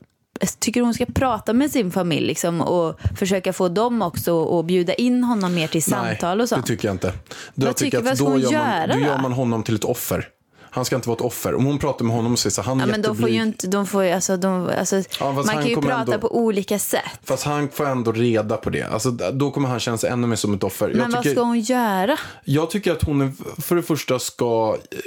tycker 0.60 0.82
hon 0.82 0.94
ska 0.94 1.06
prata 1.06 1.54
med 1.54 1.72
sin 1.72 1.92
familj 1.92 2.28
liksom, 2.28 2.62
och 2.62 3.00
försöka 3.18 3.54
få 3.54 3.70
dem 3.70 4.02
också 4.02 4.60
att 4.60 4.66
bjuda 4.66 4.94
in 4.94 5.24
honom 5.24 5.56
mer 5.56 5.68
till 5.68 5.84
samtal 5.84 6.38
Nej, 6.38 6.44
och 6.44 6.50
sånt. 6.50 6.66
det 6.66 6.68
tycker 6.74 6.88
jag 6.88 6.96
inte. 6.96 7.14
Vad 7.56 7.68
jag 7.70 7.78
tycker- 7.78 8.02
vad 8.02 8.16
ska 8.18 8.26
då 8.26 8.32
hon 8.32 8.40
gör 8.42 8.52
man, 8.52 8.60
göra 8.62 8.88
Då 8.88 8.94
då? 8.94 9.00
gör 9.00 9.18
man 9.18 9.32
honom 9.34 9.64
till 9.64 9.76
ett 9.76 9.84
offer. 9.84 10.28
Han 10.72 10.86
ska 10.86 10.96
inte 10.96 11.10
vara 11.10 11.16
ett 11.16 11.22
offer. 11.26 11.56
Om 11.56 11.66
hon 11.66 11.80
pratar 11.80 12.06
med 12.06 12.16
honom 12.16 12.34
och 12.34 12.40
säger 12.40 12.52
så 12.52 12.62
han 12.62 12.80
är 12.82 12.84
Ja, 12.86 12.92
men 12.92 13.02
de 13.02 13.08
får 13.08 13.16
jätteblyg. 13.16 13.36
ju 13.36 13.42
inte, 13.44 13.68
de 13.68 13.88
får 13.88 14.04
alltså, 14.12 14.38
de, 14.38 14.70
alltså, 14.80 14.96
fast 15.04 15.20
man 15.20 15.46
kan 15.56 15.68
ju 15.68 15.76
prata 15.76 16.14
ändå- 16.14 16.18
på 16.20 16.38
olika 16.38 16.80
sätt. 16.80 17.20
Fast 17.24 17.44
han 17.44 17.70
får 17.70 17.86
ändå 17.86 18.12
reda 18.12 18.58
på 18.58 18.70
det. 18.70 18.84
Alltså, 18.84 19.12
då 19.12 19.52
kommer 19.52 19.70
han 19.70 19.80
känna 19.80 19.98
sig 19.98 20.10
ännu 20.10 20.28
mer 20.28 20.36
som 20.36 20.54
ett 20.54 20.64
offer. 20.64 20.88
Men 20.88 20.98
jag, 20.98 21.10
vad 21.10 21.24
tycker, 21.24 21.36
ska 21.36 21.44
hon 21.44 21.60
göra? 21.60 22.18
jag 22.44 22.70
tycker 22.70 22.92
att 22.92 23.04
hon 23.04 23.38
för 23.62 23.76
det 23.76 23.84
första 23.84 24.20
ska 24.20 24.78
eh, 24.92 25.00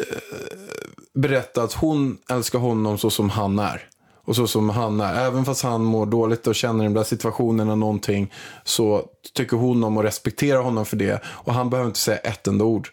berätta 1.15 1.63
att 1.63 1.73
hon 1.73 2.19
älskar 2.31 2.59
honom 2.59 2.99
så 2.99 3.11
som 3.11 3.31
han 3.31 3.59
är. 3.59 3.89
Och 4.25 4.37
så 4.37 4.47
som 4.47 4.71
han 4.71 5.01
är. 5.01 5.27
Även 5.27 5.45
fast 5.45 5.63
han 5.63 5.85
mår 5.85 6.07
dåligt 6.07 6.47
och 6.47 6.55
känner 6.55 6.85
den 6.85 6.95
där 6.95 7.05
situationen 7.05 7.71
och 7.71 7.79
någonting. 7.79 8.33
Så 8.65 9.03
tycker 9.35 9.57
hon 9.57 9.85
om 9.85 9.97
att 9.99 10.05
respektera 10.05 10.59
honom 10.59 10.87
för 10.87 10.97
det. 10.97 11.23
Och 11.25 11.55
han 11.55 11.71
behöver 11.71 11.89
inte 11.89 11.99
säga 11.99 12.19
ett 12.19 12.47
enda 12.47 12.65
ord 12.65 12.89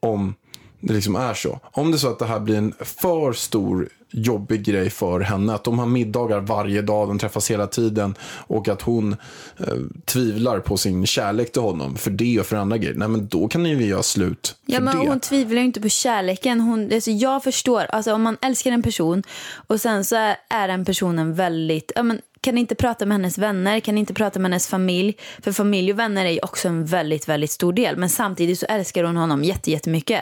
om 0.00 0.34
det 0.80 0.92
liksom 0.92 1.16
är 1.16 1.34
så. 1.34 1.60
Om 1.72 1.90
det 1.90 1.96
är 1.96 1.98
så 1.98 2.08
att 2.08 2.18
det 2.18 2.26
här 2.26 2.40
blir 2.40 2.56
en 2.56 2.74
för 2.80 3.32
stor 3.32 3.88
jobbig 4.16 4.64
grej 4.64 4.90
för 4.90 5.20
henne. 5.20 5.54
Att 5.54 5.64
de 5.64 5.78
har 5.78 5.86
middagar 5.86 6.40
varje 6.40 6.82
dag, 6.82 7.08
de 7.08 7.18
träffas 7.18 7.50
hela 7.50 7.66
tiden. 7.66 8.14
Och 8.46 8.68
att 8.68 8.82
hon 8.82 9.12
eh, 9.58 9.66
tvivlar 10.04 10.60
på 10.60 10.76
sin 10.76 11.06
kärlek 11.06 11.52
till 11.52 11.62
honom 11.62 11.96
för 11.96 12.10
det 12.10 12.40
och 12.40 12.46
för 12.46 12.56
andra 12.56 12.78
grejer. 12.78 12.94
Nej 12.94 13.08
men 13.08 13.28
då 13.28 13.48
kan 13.48 13.62
ni 13.62 13.68
ju 13.68 13.86
göra 13.86 14.02
slut 14.02 14.56
för 14.66 14.72
Ja, 14.72 14.80
men 14.80 14.98
det. 14.98 15.08
hon 15.08 15.20
tvivlar 15.20 15.58
ju 15.60 15.64
inte 15.66 15.80
på 15.80 15.88
kärleken. 15.88 16.60
Hon, 16.60 16.92
alltså 16.92 17.10
jag 17.10 17.44
förstår, 17.44 17.80
alltså 17.84 18.12
om 18.14 18.22
man 18.22 18.36
älskar 18.40 18.72
en 18.72 18.82
person 18.82 19.22
och 19.66 19.80
sen 19.80 20.04
så 20.04 20.16
är, 20.16 20.36
är 20.48 20.68
den 20.68 20.84
personen 20.84 21.34
väldigt, 21.34 21.92
ja, 21.94 22.02
men, 22.02 22.20
kan 22.44 22.58
inte 22.58 22.74
prata 22.74 23.06
med 23.06 23.14
hennes 23.14 23.38
vänner, 23.38 23.80
kan 23.80 23.98
inte 23.98 24.14
prata 24.14 24.38
med 24.38 24.50
hennes 24.50 24.68
familj. 24.68 25.16
För 25.42 25.52
familj 25.52 25.92
och 25.92 25.98
vänner 25.98 26.24
är 26.24 26.30
ju 26.30 26.38
också 26.42 26.68
en 26.68 26.86
väldigt, 26.86 27.28
väldigt 27.28 27.50
stor 27.50 27.72
del. 27.72 27.96
Men 27.96 28.10
samtidigt 28.10 28.58
så 28.58 28.66
älskar 28.66 29.04
hon 29.04 29.16
honom 29.16 29.44
jätte, 29.44 29.70
jättemycket. 29.70 30.20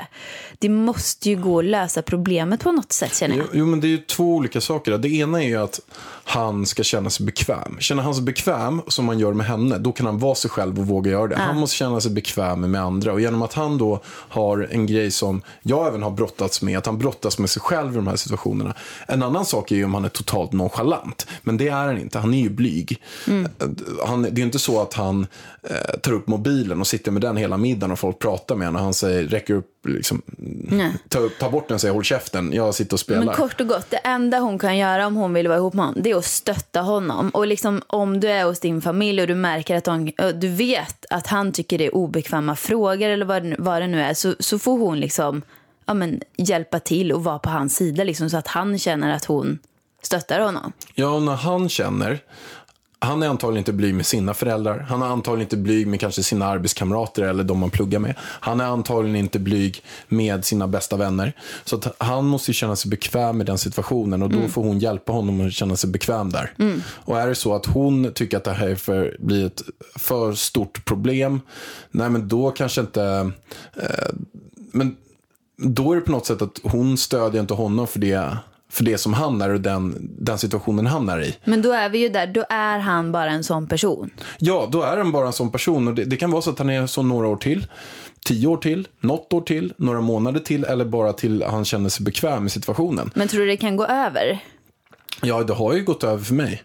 Det 0.58 0.68
måste 0.68 1.30
ju 1.30 1.36
gå 1.36 1.58
att 1.58 1.64
lösa 1.64 2.02
problemet 2.02 2.60
på 2.60 2.72
något 2.72 2.92
sätt 2.92 3.16
känner 3.16 3.36
jag. 3.36 3.46
Jo, 3.52 3.58
jo, 3.58 3.66
men 3.66 3.80
det 3.80 3.86
är 3.86 3.88
ju 3.88 3.98
två 3.98 4.34
olika 4.34 4.60
saker. 4.60 4.98
Det 4.98 5.08
ena 5.08 5.42
är 5.42 5.48
ju 5.48 5.56
att 5.56 5.80
han 6.24 6.66
ska 6.66 6.82
känna 6.82 7.10
sig 7.10 7.26
bekväm. 7.26 7.76
Känner 7.80 8.02
han 8.02 8.14
sig 8.14 8.24
bekväm, 8.24 8.82
som 8.88 9.04
man 9.04 9.18
gör 9.18 9.32
med 9.32 9.46
henne, 9.46 9.78
då 9.78 9.92
kan 9.92 10.06
han 10.06 10.18
vara 10.18 10.34
sig 10.34 10.50
själv 10.50 10.78
och 10.78 10.86
våga 10.86 11.10
göra 11.10 11.26
det. 11.26 11.36
Han 11.36 11.56
måste 11.56 11.76
känna 11.76 12.00
sig 12.00 12.10
bekväm 12.10 12.70
med 12.70 12.82
andra. 12.82 13.12
Och 13.12 13.20
genom 13.20 13.42
att 13.42 13.52
han 13.52 13.78
då 13.78 14.00
har 14.06 14.68
en 14.70 14.86
grej 14.86 15.10
som 15.10 15.42
jag 15.62 15.86
även 15.86 16.02
har 16.02 16.10
brottats 16.10 16.62
med, 16.62 16.78
att 16.78 16.86
han 16.86 16.98
brottas 16.98 17.38
med 17.38 17.50
sig 17.50 17.62
själv 17.62 17.92
i 17.92 17.96
de 17.96 18.06
här 18.06 18.16
situationerna. 18.16 18.74
En 19.08 19.22
annan 19.22 19.44
sak 19.44 19.72
är 19.72 19.76
ju 19.76 19.84
om 19.84 19.94
han 19.94 20.04
är 20.04 20.08
totalt 20.08 20.52
nonchalant. 20.52 21.26
Men 21.42 21.56
det 21.56 21.68
är 21.68 21.72
han 21.72 21.98
inte. 21.98 22.11
Han 22.18 22.34
är 22.34 22.40
ju 22.40 22.50
blyg. 22.50 23.02
Han, 24.06 24.22
det 24.22 24.40
är 24.40 24.44
inte 24.44 24.58
så 24.58 24.82
att 24.82 24.94
han 24.94 25.26
eh, 25.62 25.98
tar 26.00 26.12
upp 26.12 26.26
mobilen 26.26 26.80
och 26.80 26.86
sitter 26.86 27.10
med 27.10 27.22
den 27.22 27.36
hela 27.36 27.56
middagen 27.56 27.92
och 27.92 27.98
folk 27.98 28.18
pratar 28.18 28.56
med 28.56 28.68
honom. 28.68 28.82
Han 28.82 28.94
säger, 28.94 29.24
räcker 29.28 29.54
upp, 29.54 29.86
liksom, 29.88 30.22
ta, 31.08 31.28
ta 31.40 31.50
bort 31.50 31.68
den 31.68 31.74
och 31.74 31.80
säger 31.80 31.94
håll 31.94 32.04
käften, 32.04 32.52
jag 32.52 32.74
sitter 32.74 32.94
och 32.94 33.00
spelar. 33.00 33.24
Men 33.24 33.34
kort 33.34 33.60
och 33.60 33.66
gott, 33.66 33.90
det 33.90 33.96
enda 33.96 34.38
hon 34.38 34.58
kan 34.58 34.78
göra 34.78 35.06
om 35.06 35.16
hon 35.16 35.34
vill 35.34 35.48
vara 35.48 35.58
ihop 35.58 35.74
med 35.74 35.84
honom, 35.84 36.02
det 36.02 36.10
är 36.10 36.16
att 36.16 36.24
stötta 36.24 36.80
honom. 36.80 37.30
Och 37.30 37.46
liksom 37.46 37.82
om 37.86 38.20
du 38.20 38.28
är 38.28 38.44
hos 38.44 38.60
din 38.60 38.82
familj 38.82 39.20
och 39.20 39.26
du 39.26 39.34
märker 39.34 39.76
att 39.76 39.84
de, 39.84 40.12
ö, 40.18 40.32
du 40.32 40.48
vet 40.48 41.04
att 41.10 41.26
han 41.26 41.52
tycker 41.52 41.78
det 41.78 41.86
är 41.86 41.94
obekväma 41.94 42.56
frågor 42.56 43.08
eller 43.08 43.26
vad, 43.26 43.54
vad 43.58 43.82
det 43.82 43.86
nu 43.86 44.00
är, 44.00 44.14
så, 44.14 44.34
så 44.38 44.58
får 44.58 44.78
hon 44.78 45.00
liksom 45.00 45.42
ja, 45.86 45.94
men, 45.94 46.20
hjälpa 46.36 46.80
till 46.80 47.12
och 47.12 47.24
vara 47.24 47.38
på 47.38 47.50
hans 47.50 47.76
sida 47.76 48.04
liksom, 48.04 48.30
så 48.30 48.36
att 48.36 48.48
han 48.48 48.78
känner 48.78 49.14
att 49.14 49.24
hon 49.24 49.58
stöttar 50.02 50.40
honom. 50.40 50.72
Ja, 50.94 51.20
när 51.20 51.34
han 51.34 51.68
känner, 51.68 52.20
han 53.04 53.22
är 53.22 53.28
antagligen 53.28 53.58
inte 53.58 53.72
blyg 53.72 53.94
med 53.94 54.06
sina 54.06 54.34
föräldrar. 54.34 54.78
Han 54.78 55.02
är 55.02 55.06
antagligen 55.06 55.42
inte 55.46 55.56
blyg 55.56 55.86
med 55.86 56.00
kanske 56.00 56.22
sina 56.22 56.46
arbetskamrater 56.46 57.22
eller 57.22 57.44
de 57.44 57.58
man 57.58 57.70
pluggar 57.70 57.98
med. 57.98 58.14
Han 58.18 58.60
är 58.60 58.64
antagligen 58.64 59.16
inte 59.16 59.38
blyg 59.38 59.82
med 60.08 60.44
sina 60.44 60.68
bästa 60.68 60.96
vänner. 60.96 61.32
Så 61.64 61.76
att 61.76 61.94
han 61.98 62.24
måste 62.24 62.50
ju 62.50 62.54
känna 62.54 62.76
sig 62.76 62.90
bekväm 62.90 63.40
i 63.40 63.44
den 63.44 63.58
situationen 63.58 64.22
och 64.22 64.30
då 64.30 64.48
får 64.48 64.62
hon 64.62 64.78
hjälpa 64.78 65.12
honom 65.12 65.46
att 65.46 65.52
känna 65.52 65.76
sig 65.76 65.90
bekväm 65.90 66.30
där. 66.30 66.54
Och 66.88 67.20
är 67.20 67.26
det 67.28 67.34
så 67.34 67.54
att 67.54 67.66
hon 67.66 68.12
tycker 68.14 68.36
att 68.36 68.44
det 68.44 68.52
här 68.52 68.68
är 68.68 68.74
för, 68.74 69.16
blir 69.20 69.46
ett 69.46 69.62
för 69.96 70.32
stort 70.32 70.84
problem, 70.84 71.40
nej 71.90 72.10
men 72.10 72.28
då 72.28 72.50
kanske 72.50 72.80
inte, 72.80 73.30
eh, 73.76 74.14
men 74.72 74.96
då 75.56 75.92
är 75.92 75.96
det 75.96 76.02
på 76.02 76.12
något 76.12 76.26
sätt 76.26 76.42
att 76.42 76.60
hon 76.62 76.96
stödjer 76.96 77.40
inte 77.40 77.54
honom 77.54 77.86
för 77.86 77.98
det 77.98 78.36
för 78.72 78.84
det 78.84 78.98
som 78.98 79.12
han 79.14 79.42
är 79.42 79.50
och 79.50 79.60
den, 79.60 80.10
den 80.18 80.38
situationen 80.38 80.86
han 80.86 81.08
är 81.08 81.22
i. 81.22 81.36
Men 81.44 81.62
då 81.62 81.72
är 81.72 81.88
vi 81.88 81.98
ju 81.98 82.08
där, 82.08 82.26
då 82.26 82.44
är 82.48 82.78
han 82.78 83.12
bara 83.12 83.30
en 83.30 83.44
sån 83.44 83.66
person. 83.66 84.10
Ja, 84.38 84.68
då 84.72 84.82
är 84.82 84.96
han 84.96 85.12
bara 85.12 85.26
en 85.26 85.32
sån 85.32 85.50
person. 85.52 85.88
Och 85.88 85.94
det, 85.94 86.04
det 86.04 86.16
kan 86.16 86.30
vara 86.30 86.42
så 86.42 86.50
att 86.50 86.58
han 86.58 86.70
är 86.70 86.86
så 86.86 87.02
några 87.02 87.28
år 87.28 87.36
till. 87.36 87.66
Tio 88.24 88.46
år 88.46 88.56
till, 88.56 88.88
något 89.00 89.32
år 89.32 89.40
till, 89.40 89.72
några 89.76 90.00
månader 90.00 90.40
till 90.40 90.64
eller 90.64 90.84
bara 90.84 91.12
till 91.12 91.42
han 91.42 91.64
känner 91.64 91.88
sig 91.88 92.04
bekväm 92.04 92.46
i 92.46 92.50
situationen. 92.50 93.10
Men 93.14 93.28
tror 93.28 93.40
du 93.40 93.46
det 93.46 93.56
kan 93.56 93.76
gå 93.76 93.86
över? 93.86 94.38
Ja, 95.22 95.42
det 95.42 95.52
har 95.52 95.74
ju 95.74 95.84
gått 95.84 96.04
över 96.04 96.24
för 96.24 96.34
mig. 96.34 96.62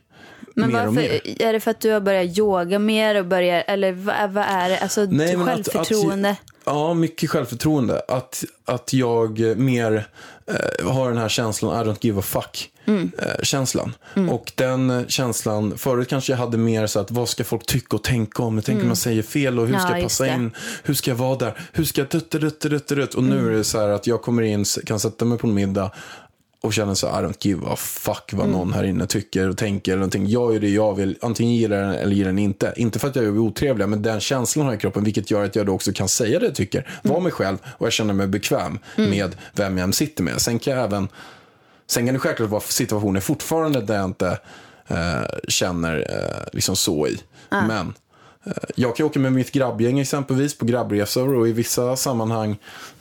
Men 0.55 0.71
mer 0.71 0.85
varför, 0.85 1.41
är 1.41 1.53
det 1.53 1.59
för 1.59 1.71
att 1.71 1.79
du 1.79 1.91
har 1.91 1.99
börjat 1.99 2.37
yoga 2.37 2.79
mer 2.79 3.15
och 3.19 3.25
börjar, 3.25 3.63
eller 3.67 3.91
vad, 3.91 4.31
vad 4.31 4.43
är 4.43 4.69
det? 4.69 4.79
Alltså 4.79 5.01
Nej, 5.01 5.37
men 5.37 5.41
att- 5.41 5.55
självförtroende? 5.55 6.29
Att, 6.29 6.37
ja, 6.67 6.93
mycket 6.93 7.29
självförtroende. 7.29 8.01
Att, 8.07 8.43
att 8.65 8.93
jag 8.93 9.39
mer 9.57 10.07
eh, 10.47 10.89
har 10.91 11.09
den 11.09 11.17
här 11.17 11.29
känslan, 11.29 11.81
I 11.81 11.89
don't 11.89 11.97
give 12.01 12.19
a 12.19 12.21
fuck. 12.21 12.71
Mm. 12.85 13.11
eh, 13.19 13.43
känslan. 13.43 13.93
Och 14.29 14.51
den 14.55 15.05
känslan, 15.07 15.77
förut 15.77 16.07
kanske 16.09 16.33
jag 16.33 16.37
hade 16.37 16.57
mer 16.57 16.87
så 16.87 16.99
att 16.99 17.11
vad 17.11 17.29
ska 17.29 17.43
folk 17.43 17.65
tycka 17.65 17.95
och 17.95 18.03
tänka 18.03 18.43
om? 18.43 18.55
Jag 18.55 18.65
tänker 18.65 18.85
man 18.85 18.95
säger 18.95 19.23
fel 19.23 19.59
och 19.59 19.67
hur 19.67 19.73
Mm. 19.75 19.81
Ja, 19.81 19.87
ska 19.87 19.97
jag 19.97 20.03
passa 20.03 20.27
in? 20.27 20.51
Hur 20.83 20.93
ska 20.93 21.11
jag 21.11 21.15
vara 21.15 21.35
där? 21.37 21.53
Hur 21.71 21.83
ska 21.83 22.01
jag 22.01 22.09
dutt, 22.09 22.31
dutt, 22.31 22.61
dutt, 22.61 22.87
dutt? 22.87 23.13
Och 23.13 23.23
Mm. 23.23 23.37
nu 23.37 23.47
är 23.53 23.57
det 23.57 23.63
så 23.63 23.79
här 23.79 23.89
att 23.89 24.07
jag 24.07 24.21
kommer 24.21 24.41
in, 24.41 24.65
kan 24.85 24.99
sätta 24.99 25.25
mig 25.25 25.37
på 25.37 25.47
en 25.47 25.53
middag 25.53 25.91
och 26.61 26.73
känner 26.73 26.93
så 26.93 27.07
I 27.07 27.09
don't 27.09 27.47
give 27.47 27.67
a 27.67 27.75
fuck 27.75 28.33
vad 28.33 28.45
Mm. 28.45 28.57
någon 28.57 28.73
här 28.73 28.83
inne 28.83 29.07
tycker 29.07 29.49
och 29.49 29.57
tänker 29.57 29.91
eller 29.91 29.99
någonting. 29.99 30.27
Jag 30.27 30.53
gör 30.53 30.59
det 30.59 30.69
jag 30.69 30.93
vill, 30.95 31.17
antingen 31.21 31.53
gillar 31.55 31.81
den 31.81 31.91
eller 31.93 32.15
gillar 32.15 32.29
den 32.29 32.39
inte. 32.39 32.73
Inte 32.75 32.99
för 32.99 33.07
att 33.07 33.15
jag 33.15 33.25
är 33.25 33.37
otrevlig, 33.37 33.89
men 33.89 34.01
den 34.01 34.19
känslan 34.19 34.65
har 34.65 34.73
jag 34.73 34.79
i 34.79 34.81
kroppen, 34.81 35.03
vilket 35.03 35.31
gör 35.31 35.45
att 35.45 35.55
jag 35.55 35.65
då 35.65 35.73
också 35.73 35.91
kan 35.93 36.07
säga 36.09 36.39
det 36.39 36.45
jag 36.45 36.55
tycker. 36.55 36.79
Mm. 36.79 37.13
Vara 37.13 37.19
mig 37.19 37.31
själv 37.31 37.57
och 37.65 37.85
jag 37.85 37.93
känner 37.93 38.13
mig 38.13 38.27
bekväm 38.27 38.79
med 38.95 39.35
vem 39.53 39.77
jag 39.77 39.83
än 39.83 39.93
sitter 39.93 40.23
med. 40.23 40.41
Sen 40.41 40.59
kan 40.59 40.73
jag 40.73 40.83
även, 40.83 41.07
sen 41.87 42.05
kan 42.05 42.13
det 42.13 42.19
självklart 42.19 42.49
vara 42.49 42.61
situationer 42.61 43.19
fortfarande 43.19 43.81
där 43.81 43.95
jag 43.95 44.05
inte 44.05 44.39
eh, 44.87 45.21
känner 45.47 45.97
eh, 46.09 46.47
liksom 46.53 46.75
så 46.75 47.07
i. 47.07 47.19
Men 47.49 47.69
eh, 47.71 47.85
jag 48.75 48.95
kan 48.95 49.05
åka 49.05 49.19
med 49.19 49.33
mitt 49.33 49.51
grabbgäng 49.51 49.99
exempelvis 49.99 50.57
på 50.57 50.65
grabbresor 50.65 51.35
och 51.35 51.47
i 51.47 51.51
vissa 51.51 51.95
sammanhang 51.95 52.57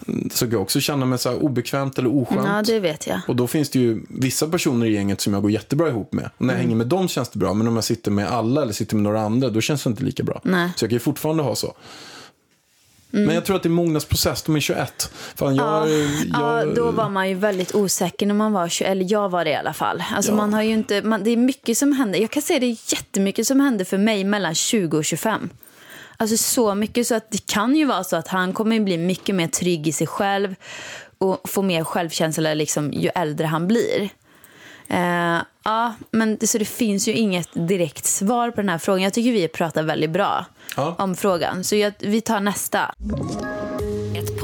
mm, 0.09 0.31
så 0.33 0.45
kan 0.45 0.53
jag 0.53 0.63
också 0.63 0.81
känna 0.81 1.07
mig 1.07 1.19
så 1.19 1.29
här 1.31 1.43
obekvämt 1.43 1.99
eller 1.99 2.17
oskönt. 2.17 2.47
Ja, 2.47 2.63
det 2.63 2.81
vet 2.81 3.07
jag. 3.07 3.21
Och 3.29 3.37
då 3.37 3.47
finns 3.47 3.71
det 3.71 3.79
ju 3.79 4.03
vissa 4.09 4.47
personer 4.49 4.87
i 4.87 4.93
gänget 4.93 5.21
som 5.21 5.33
jag 5.33 5.43
går 5.43 5.51
jättebra 5.51 5.89
ihop 5.89 6.13
med. 6.13 6.25
Och 6.37 6.45
när 6.47 6.47
Mm. 6.47 6.57
jag 6.57 6.63
hänger 6.63 6.77
med 6.77 6.87
dem 6.87 7.09
känns 7.09 7.29
det 7.29 7.39
bra, 7.39 7.55
men 7.55 7.69
om 7.69 7.75
jag 7.75 7.85
sitter 7.85 8.11
med 8.11 8.29
alla 8.29 8.63
eller 8.63 8.73
sitter 8.73 8.95
med 8.97 9.03
några 9.03 9.21
andra, 9.21 9.51
då 9.51 9.61
känns 9.61 9.83
det 9.85 9.91
inte 9.91 10.05
lika 10.05 10.23
bra. 10.23 10.41
Nej. 10.45 10.71
Så 10.77 10.85
jag 10.85 10.91
kan 10.91 10.97
ju 10.97 11.01
fortfarande 11.01 11.43
ha 11.43 11.55
så. 11.55 11.75
Mm. 13.13 13.27
Men 13.27 13.35
jag 13.35 13.45
tror 13.45 13.57
att 13.57 13.63
det 13.63 13.69
är 13.69 13.71
mognadsprocess, 13.71 14.43
de 14.43 14.57
är 14.57 14.61
21. 14.61 15.11
Fan, 15.37 15.57
jag, 15.57 15.89
Ja, 15.89 16.59
jag, 16.63 16.75
då 16.75 16.91
var 16.91 17.09
man 17.09 17.29
ju 17.29 17.35
väldigt 17.35 17.75
osäker 17.75 18.27
när 18.27 18.35
man 18.35 18.53
var 18.53 18.69
20, 18.69 18.85
eller 18.85 19.07
jag 19.13 19.29
var 19.29 19.45
det 19.45 19.51
i 19.51 19.55
alla 19.55 19.73
fall. 19.73 20.05
Alltså 20.15 20.33
Ja. 20.33 20.37
man 20.37 20.55
har 20.55 20.63
ju 20.63 20.73
inte, 20.73 21.03
man, 21.03 21.25
det 21.25 21.31
är 21.31 21.37
mycket 21.37 21.79
som 21.79 21.93
händer. 21.93 22.19
Jag 22.19 22.31
kan 22.31 22.43
säga 22.43 22.61
det 22.61 22.67
är 22.67 22.93
jättemycket 22.93 23.47
som 23.47 23.61
händer 23.61 23.85
för 23.85 23.99
mig 23.99 24.25
mellan 24.25 24.55
20 24.55 24.97
och 24.99 25.05
25. 25.05 25.51
Alltså 26.17 26.37
så 26.37 26.75
mycket 26.75 27.07
så 27.07 27.15
att 27.15 27.31
det 27.31 27.47
kan 27.47 27.77
ju 27.77 27.85
vara 27.85 28.05
så 28.05 28.17
att 28.17 28.29
han 28.29 28.53
kommer 28.53 28.81
bli 28.81 28.99
mycket 28.99 29.35
mer 29.35 29.49
trygg 29.49 29.89
i 29.89 29.93
sig 29.93 30.07
själv 30.07 30.55
och 31.19 31.49
få 31.49 31.63
mer 31.63 31.85
självkänsla 31.85 32.55
liksom, 32.55 32.93
ju 32.93 33.09
äldre 33.15 33.47
han 33.47 33.67
blir. 33.67 34.09
Eh, 34.89 35.39
ja, 35.65 35.95
men 36.11 36.37
det, 36.37 36.47
så 36.47 36.59
det 36.59 36.65
finns 36.65 37.09
ju 37.09 37.13
inget 37.13 37.49
direkt 37.53 38.05
svar 38.07 38.51
på 38.51 38.57
den 38.61 38.69
här 38.69 38.79
frågan. 38.79 39.03
Jag 39.03 39.13
tycker 39.13 39.33
vi 39.33 39.49
pratar 39.49 39.83
väldigt 39.83 40.11
bra 40.11 40.45
Ja. 40.77 40.95
om 40.99 41.17
frågan. 41.17 41.65
Så 41.65 41.77
jag, 41.77 41.93
vi 41.99 42.21
tar 42.21 42.41
nästa. 42.41 42.95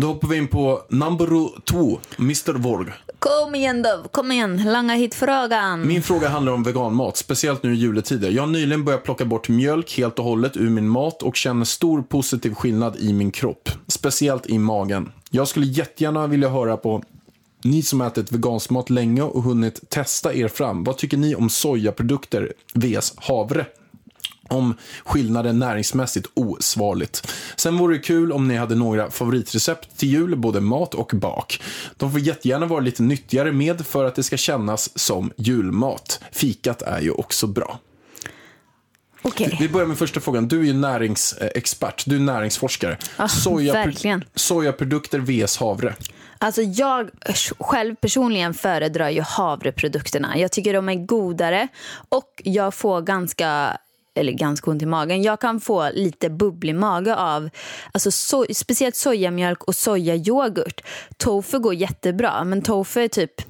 Och 0.00 0.06
då 0.06 0.12
hoppar 0.12 0.28
vi 0.28 0.36
in 0.36 0.48
på 0.48 0.82
number 0.88 1.26
two, 1.60 2.00
Mr. 2.18 2.52
Vorg. 2.52 2.92
Kom 3.18 3.54
igen 3.54 3.82
då, 3.82 4.08
kom 4.10 4.32
igen, 4.32 4.62
langa 4.64 4.94
hit 4.94 5.14
frågan. 5.14 5.88
Min 5.88 6.02
fråga 6.02 6.28
handlar 6.28 6.52
om 6.52 6.62
veganmat, 6.62 7.16
speciellt 7.16 7.62
nu 7.62 7.74
i 7.74 7.76
juletider. 7.76 8.30
Jag 8.30 8.42
har 8.42 8.46
nyligen 8.46 8.84
börjat 8.84 9.04
plocka 9.04 9.24
bort 9.24 9.48
mjölk 9.48 9.98
helt 9.98 10.18
och 10.18 10.24
hållet 10.24 10.56
ur 10.56 10.70
min 10.70 10.88
mat 10.88 11.22
och 11.22 11.36
känner 11.36 11.64
stor 11.64 12.02
positiv 12.02 12.54
skillnad 12.54 12.96
i 12.96 13.12
min 13.12 13.30
kropp. 13.30 13.68
Speciellt 13.86 14.46
i 14.46 14.58
magen. 14.58 15.12
Jag 15.30 15.48
skulle 15.48 15.66
jättegärna 15.66 16.26
vilja 16.26 16.48
höra 16.48 16.76
på 16.76 17.02
ni 17.64 17.82
som 17.82 18.00
ätit 18.00 18.32
vegansk 18.32 18.70
mat 18.70 18.90
länge 18.90 19.22
och 19.22 19.42
hunnit 19.42 19.90
testa 19.90 20.34
er 20.34 20.48
fram. 20.48 20.84
Vad 20.84 20.96
tycker 20.96 21.16
ni 21.16 21.34
om 21.34 21.50
sojaprodukter 21.50 22.52
vs 22.74 23.14
havre? 23.16 23.66
Om 24.50 24.74
skillnaden 25.04 25.58
näringsmässigt 25.58 26.26
osvarligt. 26.34 27.32
Sen 27.56 27.78
vore 27.78 27.94
det 27.96 28.02
kul 28.02 28.32
om 28.32 28.48
ni 28.48 28.56
hade 28.56 28.74
några 28.74 29.10
favoritrecept 29.10 29.98
till 29.98 30.08
jul, 30.08 30.36
både 30.36 30.60
mat 30.60 30.94
och 30.94 31.10
bak. 31.14 31.62
De 31.96 32.12
får 32.12 32.20
jättegärna 32.20 32.66
vara 32.66 32.80
lite 32.80 33.02
nyttigare 33.02 33.52
med 33.52 33.86
för 33.86 34.04
att 34.04 34.14
det 34.14 34.22
ska 34.22 34.36
kännas 34.36 34.98
som 34.98 35.32
julmat. 35.36 36.20
Fikat 36.32 36.82
är 36.82 37.00
ju 37.00 37.10
också 37.10 37.46
bra. 37.46 37.78
Okej, 39.22 39.56
Vi 39.60 39.68
börjar 39.68 39.86
med 39.86 39.98
första 39.98 40.20
frågan. 40.20 40.48
Du 40.48 40.60
är 40.60 40.64
ju 40.64 40.72
näringsexpert, 40.72 42.04
du 42.06 42.16
är 42.16 42.20
näringsforskare. 42.20 42.98
Ja, 43.16 43.28
verkligen. 43.72 44.24
Sojaprodukter 44.34 45.18
vs 45.18 45.56
havre. 45.56 45.94
alltså 46.38 46.62
jag 46.62 47.10
själv 47.58 47.94
personligen 47.94 48.54
föredrar 48.54 49.08
ju 49.08 49.20
havreprodukterna. 49.20 50.38
Jag 50.38 50.52
tycker 50.52 50.74
de 50.74 50.88
är 50.88 50.94
godare 50.94 51.68
och 52.08 52.42
jag 52.44 52.74
får 52.74 53.00
ganska 53.00 53.78
eller 54.20 54.32
ganska 54.32 54.70
ont 54.70 54.82
i 54.82 54.86
magen. 54.86 55.22
Jag 55.22 55.40
kan 55.40 55.60
få 55.60 55.90
lite 55.94 56.30
bubblig 56.30 56.74
mage 56.74 57.16
av 57.16 57.50
alltså 57.92 58.10
so 58.10 58.46
speciellt 58.54 58.96
sojamjölk 58.96 59.64
och 59.64 59.74
sojayoghurt. 59.74 60.80
Tofu 61.16 61.58
går 61.58 61.74
jättebra, 61.74 62.44
men 62.44 62.62
tofu 62.62 63.00
är 63.00 63.08
typ 63.08 63.42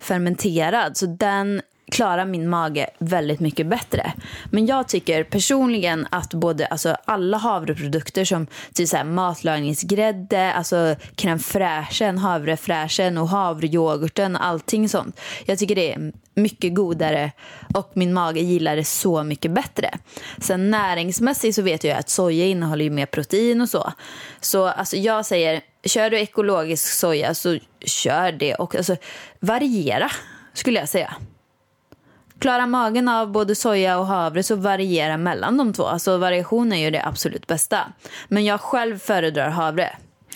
fermenterad 0.00 0.96
så 0.96 1.06
den 1.06 1.62
klarar 1.92 2.24
min 2.24 2.48
mage 2.48 2.90
väldigt 2.98 3.40
mycket 3.40 3.66
bättre. 3.66 4.12
Men 4.50 4.66
jag 4.66 4.88
tycker 4.88 5.24
personligen 5.24 6.06
att 6.10 6.34
både 6.34 6.66
alltså 6.66 6.96
alla 7.04 7.36
havreprodukter 7.36 8.24
som 8.24 8.46
typ 8.74 8.88
så 8.88 8.96
här 8.96 9.04
matlagningsgrädde, 9.04 10.52
alltså 10.52 10.76
crème 11.16 11.38
fraîchen, 11.38 12.18
havrefräschen 12.18 13.18
och 13.18 13.28
havreyoghurten, 13.28 14.36
allting 14.36 14.88
sånt. 14.88 15.20
Jag 15.46 15.58
tycker 15.58 15.74
det 15.74 15.92
är 15.92 16.12
mycket 16.34 16.74
godare 16.74 17.32
och 17.74 17.90
min 17.94 18.12
mage 18.12 18.40
gillar 18.40 18.76
det 18.76 18.84
så 18.84 19.22
mycket 19.22 19.50
bättre. 19.50 19.90
Sen 20.38 20.70
näringsmässigt 20.70 21.54
så 21.54 21.62
vet 21.62 21.84
jag 21.84 21.98
att 21.98 22.08
soja 22.08 22.44
innehåller 22.44 22.84
ju 22.84 22.90
mer 22.90 23.06
protein 23.06 23.60
och 23.60 23.68
så. 23.68 23.92
Så 24.40 24.66
alltså 24.66 24.96
jag 24.96 25.26
säger, 25.26 25.60
kör 25.84 26.10
du 26.10 26.18
ekologisk 26.18 26.88
soja 26.88 27.34
så 27.34 27.58
kör 27.84 28.32
det 28.32 28.54
och 28.54 28.74
alltså 28.76 28.96
variera 29.40 30.10
skulle 30.54 30.78
jag 30.80 30.88
säga. 30.88 31.14
Klarar 32.42 32.66
magen 32.66 33.08
av 33.08 33.32
både 33.32 33.54
soja 33.54 33.98
och 33.98 34.06
havre 34.06 34.42
så 34.42 34.56
variera 34.56 35.16
mellan 35.16 35.56
de 35.56 35.72
två. 35.72 35.86
Alltså 35.86 36.18
variation 36.18 36.72
är 36.72 36.76
ju 36.76 36.90
det 36.90 37.06
absolut 37.06 37.46
bästa. 37.46 37.78
Men 38.28 38.44
jag 38.44 38.60
själv 38.60 38.98
föredrar 38.98 39.50
havre. 39.50 39.90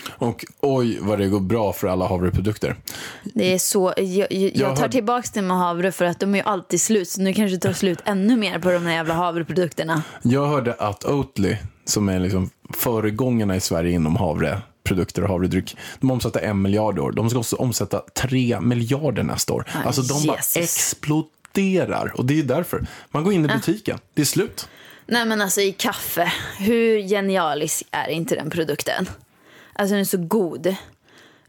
Och 0.09 0.45
oj 0.61 0.97
vad 1.01 1.19
det 1.19 1.27
går 1.27 1.39
bra 1.39 1.73
för 1.73 1.87
alla 1.87 2.07
havreprodukter. 2.07 2.75
Det 3.23 3.53
är 3.53 3.57
så, 3.57 3.93
jag, 3.97 4.33
jag, 4.33 4.51
jag 4.55 4.75
tar 4.75 4.87
tillbaka 4.87 5.27
det 5.33 5.41
med 5.41 5.57
havre 5.57 5.91
för 5.91 6.05
att 6.05 6.19
de 6.19 6.35
är 6.35 6.37
ju 6.37 6.43
alltid 6.43 6.81
slut. 6.81 7.09
Så 7.09 7.21
nu 7.21 7.33
kanske 7.33 7.55
det 7.55 7.61
tar 7.61 7.73
slut 7.73 7.99
ännu 8.05 8.37
mer 8.37 8.59
på 8.59 8.71
de 8.71 8.85
här 8.85 8.93
jävla 8.93 9.13
havreprodukterna. 9.13 10.03
Jag 10.21 10.47
hörde 10.47 10.73
att 10.73 11.05
Oatly, 11.05 11.55
som 11.85 12.09
är 12.09 12.19
liksom 12.19 12.49
föregångarna 12.73 13.55
i 13.55 13.59
Sverige 13.59 13.91
inom 13.91 14.15
havreprodukter 14.15 15.23
och 15.23 15.29
havredryck, 15.29 15.77
de 15.99 16.11
omsatte 16.11 16.39
en 16.39 16.61
miljard 16.61 16.99
år. 16.99 17.11
De 17.11 17.29
ska 17.29 17.39
också 17.39 17.55
omsätta 17.55 18.01
tre 18.13 18.59
miljarder 18.61 19.23
nästa 19.23 19.53
år. 19.53 19.65
Aj, 19.67 19.81
alltså 19.85 20.01
de 20.01 20.27
bara 20.27 20.37
Jesus. 20.37 20.55
Exploderar. 21.57 22.11
Och 22.15 22.25
det 22.25 22.39
är 22.39 22.43
därför. 22.43 22.85
Man 23.11 23.23
går 23.23 23.33
in 23.33 23.45
i 23.45 23.47
butiken, 23.47 23.99
det 24.13 24.21
är 24.21 24.25
slut. 24.25 24.69
Nej 25.05 25.25
men 25.25 25.41
alltså 25.41 25.61
i 25.61 25.71
kaffe, 25.71 26.33
hur 26.57 27.01
genialisk 27.01 27.87
är 27.91 28.07
inte 28.07 28.35
den 28.35 28.49
produkten? 28.49 29.09
Alltså 29.73 29.93
den 29.93 30.01
är 30.01 30.05
så 30.05 30.17
god. 30.17 30.75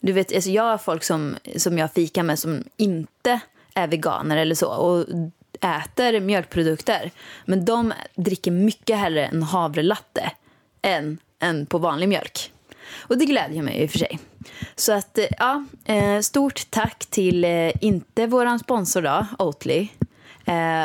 Du 0.01 0.13
vet, 0.13 0.35
alltså 0.35 0.51
jag 0.51 0.63
har 0.63 0.79
folk 0.79 1.05
som, 1.05 1.37
som 1.57 1.79
jag 1.79 1.93
fikar 1.93 2.23
med 2.23 2.39
som 2.39 2.65
inte 2.77 3.41
är 3.75 3.87
veganer 3.89 4.37
eller 4.37 4.55
så 4.55 4.69
och 4.69 5.07
äter 5.61 6.21
mjölkprodukter. 6.21 7.11
Men 7.45 7.65
de 7.65 7.93
dricker 8.15 8.51
mycket 8.51 8.97
hellre 8.97 9.27
en 9.27 9.43
havrelatte 9.43 10.31
än, 10.83 11.19
än 11.41 11.67
på 11.67 11.79
vanlig 11.79 12.09
mjölk. 12.09 12.53
Och 12.99 13.19
det 13.19 13.25
glädjer 13.25 13.63
mig 13.63 13.83
i 13.83 13.87
och 13.87 13.91
för 13.91 13.99
sig. 13.99 14.19
Så 14.77 14.93
att, 14.93 15.19
eh, 15.19 15.25
ja, 15.39 15.65
eh, 15.85 16.21
stort 16.21 16.71
tack 16.71 17.07
till, 17.11 17.45
eh, 17.45 17.71
inte 17.81 18.27
våran 18.27 18.59
sponsor 18.59 19.03
då, 19.03 19.27
Oatly. 19.39 19.89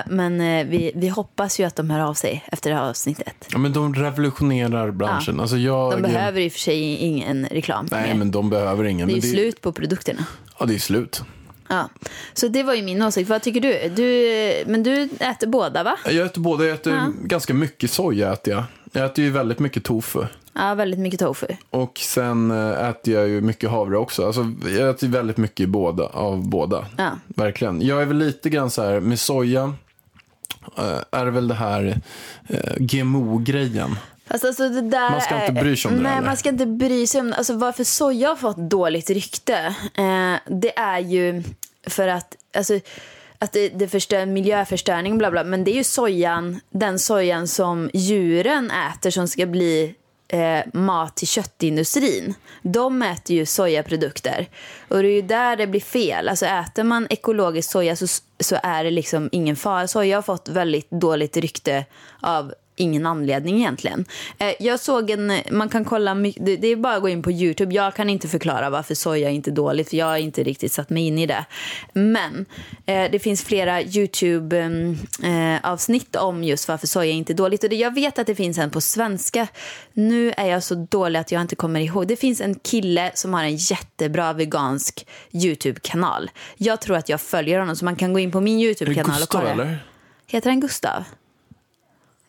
Men 0.06 0.38
vi, 0.70 0.92
vi 0.96 1.08
hoppas 1.08 1.60
ju 1.60 1.64
att 1.64 1.76
de 1.76 1.90
hör 1.90 2.00
av 2.00 2.14
sig 2.14 2.44
efter 2.48 2.70
det 2.70 2.76
här 2.76 2.90
avsnittet. 2.90 3.48
Ja, 3.52 3.58
men 3.58 3.74
de 3.74 3.96
revolutionerar 3.96 4.92
branschen. 4.92 5.40
Alltså 5.40 5.58
jag, 5.58 5.92
De 5.92 6.02
behöver 6.02 6.42
i 6.42 6.48
och 6.48 6.52
för 6.52 6.60
sig 6.60 6.96
ingen 6.96 7.46
reklam 7.46 7.88
Nej, 7.92 8.08
mer. 8.08 8.16
men 8.16 8.32
de 8.32 8.50
behöver 8.50 8.84
ingen. 8.84 9.08
Det 9.08 9.14
är 9.14 9.16
ju 9.16 9.22
slut 9.22 9.62
på 9.62 9.72
produkterna. 9.72 10.26
Ja, 10.60 10.66
det 10.66 10.76
är 10.76 10.80
slut. 10.80 11.24
Ja. 11.68 11.90
Så 12.34 12.48
det 12.48 12.64
var 12.64 12.74
ju 12.74 12.82
min 12.82 13.02
åsikt. 13.02 13.30
Vad 13.30 13.42
tycker 13.42 13.62
du? 13.62 13.90
du 13.96 14.72
men 14.72 14.84
du 14.84 15.10
äter 15.20 15.48
båda 15.48 15.84
va? 15.84 15.98
Jag 16.06 16.26
äter 16.26 16.42
både, 16.42 16.66
jag 16.66 16.74
äter 16.74 17.14
ganska 17.24 17.54
mycket 17.54 17.92
soja 17.92 18.34
äter 18.34 18.54
jag. 18.54 18.64
Jag 18.94 19.06
äter 19.06 19.24
ju 19.24 19.32
väldigt 19.32 19.60
mycket 19.60 19.84
tofu. 19.84 20.26
Ja, 20.54 20.74
väldigt 20.74 21.00
mycket 21.00 21.20
tofu. 21.20 21.48
Och 21.70 22.00
sen 22.00 22.52
eh, 22.52 22.90
äter 22.90 23.14
jag 23.14 23.28
ju 23.28 23.42
mycket 23.42 23.70
havre 23.70 23.98
också. 23.98 24.26
Alltså, 24.26 24.52
jag 24.78 24.90
äter 24.90 25.08
väldigt 25.08 25.38
mycket 25.38 25.70
båda, 25.70 26.06
av 26.06 26.50
båda. 26.50 26.86
Ja. 26.98 27.12
Verkligen. 27.28 27.82
Jag 27.82 28.02
är 28.02 28.06
väl 28.06 28.18
lite 28.18 28.50
grann 28.50 28.70
så 28.70 28.84
här, 28.84 29.00
med 29.00 29.20
soja 29.20 29.74
eh, 30.78 31.00
är 31.12 31.26
det 31.26 31.32
väl 31.32 31.48
det 31.48 31.54
här 31.54 32.02
eh, 32.48 32.76
GMO-grejen. 32.78 33.96
Alltså 34.28 34.70
där 34.70 35.10
Man 35.12 35.22
ska 35.22 35.42
inte 35.42 35.62
bry 35.62 35.76
sig 35.78 35.92
om 35.92 35.98
det, 35.98 36.04
Nej, 36.04 36.12
eller? 36.18 36.26
man 36.26 36.38
ska 36.38 36.50
inte 36.50 36.66
bry 36.66 37.08
sig 37.08 37.22
om 37.22 37.30
det. 37.30 37.36
Alltså 37.36 37.54
varför 37.54 37.84
soja 37.84 38.28
har 38.28 38.36
fått 38.36 38.58
dåligt 38.58 39.10
rykte, 39.10 39.76
eh, 39.94 40.36
det 40.46 40.78
är 40.80 41.00
ju 41.00 41.44
för 41.88 42.08
att, 42.08 42.36
alltså, 42.56 42.80
att 43.44 43.52
det, 43.52 43.70
det 43.70 43.88
förstör 43.88 44.26
miljöförstöring 44.26 45.18
bla 45.18 45.32
bla. 45.32 45.44
Men 45.44 45.64
det 45.64 45.72
är 45.72 45.76
ju 45.76 45.84
sojan, 45.84 46.60
den 46.70 47.00
sojan 47.00 47.48
som 47.48 47.90
djuren 47.94 48.72
äter 48.72 49.10
som 49.10 49.28
ska 49.28 49.46
bli 49.46 49.96
eh, 50.28 50.60
mat 50.74 51.16
till 51.16 51.28
köttindustrin. 51.28 52.34
De 52.62 53.02
äter 53.02 53.36
ju 53.36 53.46
sojaprodukter. 53.46 54.48
Och 54.88 55.02
det 55.02 55.08
är 55.08 55.16
ju 55.16 55.22
där 55.22 55.56
det 55.56 55.68
blir 55.68 55.82
fel. 55.82 56.30
Alltså 56.30 56.46
äter 56.46 56.84
man 56.84 57.08
ekologisk 57.10 57.72
soja 57.72 57.96
så, 57.96 58.08
så 58.40 58.58
är 58.64 58.84
det 58.84 58.92
liksom 58.92 59.30
ingen 59.32 59.56
fara. 59.56 59.88
Soja 59.88 60.18
har 60.18 60.22
fått 60.22 60.50
väldigt 60.50 60.92
dåligt 60.92 61.38
rykte 61.38 61.86
av 62.20 62.54
ingen 62.76 63.06
anledning 63.06 63.58
egentligen. 63.58 64.06
Eh, 64.38 64.54
jag 64.60 64.80
såg 64.80 65.10
en, 65.10 65.34
man 65.52 65.70
kan 65.70 65.86
kolla, 65.86 66.16
det, 66.16 66.68
är 66.68 66.76
bara 66.76 66.96
att 66.96 67.02
gå 67.02 67.10
in 67.10 67.24
på 67.24 67.32
YouTube. 67.32 67.76
Jag 67.76 67.96
kan 67.96 68.10
inte 68.10 68.28
förklara 68.28 68.70
varför 68.70 68.96
soja 68.96 69.30
är 69.30 69.34
inte 69.34 69.50
är 69.50 69.56
dåligt, 69.56 69.90
för 69.90 69.98
jag 69.98 70.06
har 70.06 70.18
inte 70.18 70.44
riktigt 70.44 70.72
satt 70.72 70.90
mig 70.90 71.08
in 71.08 71.20
i 71.20 71.26
det. 71.26 71.46
Men 71.94 72.46
eh, 72.86 73.12
det 73.12 73.20
finns 73.20 73.44
flera 73.44 73.82
YouTube-avsnitt 73.82 76.16
om 76.16 76.44
just 76.44 76.68
varför 76.68 76.88
soja 76.88 77.12
inte 77.12 77.34
är 77.34 77.36
dåligt. 77.36 77.64
Och 77.64 77.74
jag 77.74 77.94
vet 77.94 78.20
att 78.20 78.28
det 78.28 78.36
finns 78.36 78.58
en 78.58 78.70
på 78.70 78.82
svenska. 78.82 79.48
Nu 79.94 80.34
är 80.38 80.46
jag 80.46 80.64
så 80.64 80.76
dålig 80.76 81.20
att 81.20 81.32
jag 81.32 81.42
inte 81.42 81.56
kommer 81.56 81.80
ihåg. 81.80 82.08
Det 82.08 82.16
finns 82.16 82.42
en 82.42 82.56
kille 82.56 83.12
som 83.14 83.34
har 83.34 83.44
en 83.44 83.56
jättebra 83.56 84.34
vegansk 84.34 85.08
YouTube-kanal. 85.32 86.32
Jag 86.58 86.82
tror 86.82 86.98
att 86.98 87.10
jag 87.10 87.22
följer 87.22 87.60
honom, 87.60 87.76
så 87.76 87.86
man 87.86 87.96
kan 87.96 88.14
gå 88.14 88.20
in 88.20 88.32
på 88.32 88.42
min 88.42 88.60
YouTube-kanal 88.60 89.22
och 89.22 89.30
kolla. 89.30 89.52
eller? 89.52 89.78
Heter 90.28 90.50
han 90.50 90.60
Gustav? 90.60 91.04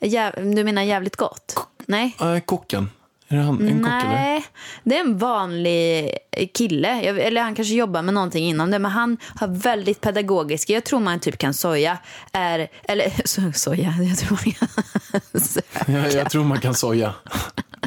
Jäv, 0.05 0.33
du 0.55 0.64
menar 0.64 0.83
jävligt 0.83 1.17
gott? 1.17 1.57
Nej. 1.87 2.17
Nej, 2.21 2.40
kocken. 2.40 2.90
Är 3.29 3.37
det 3.37 3.43
han, 3.43 3.69
en 3.69 3.83
kock 3.83 3.93
eller? 3.93 4.09
Nej, 4.14 4.45
det 4.85 4.97
är 4.97 5.01
en 5.01 5.19
vanlig 5.19 6.11
kille. 6.55 7.03
Jag- 7.03 7.19
Eller 7.19 7.43
han 7.43 7.55
kanske 7.55 7.75
jobbar 7.75 8.03
med 8.03 8.14
någonting 8.14 8.45
inom 8.49 8.71
det. 8.71 8.79
Men 8.79 8.90
han 8.90 9.17
har 9.35 9.47
väldigt 9.49 10.01
pedagogiska, 10.01 10.73
jag 10.73 10.85
tror 10.85 11.01
man 11.01 11.21
typ 11.21 11.38
kan 11.38 11.55
soja. 11.55 11.99
Är, 12.33 12.69
eller 12.83 13.12
so, 13.25 13.53
soja, 13.55 13.95
jag 14.09 14.19
tror 14.19 14.31
man 14.45 14.53
kan 14.53 16.11
jag 16.12 16.31
tror 16.31 16.45
man 16.45 16.61
kan 16.61 16.75
soja. 16.75 17.14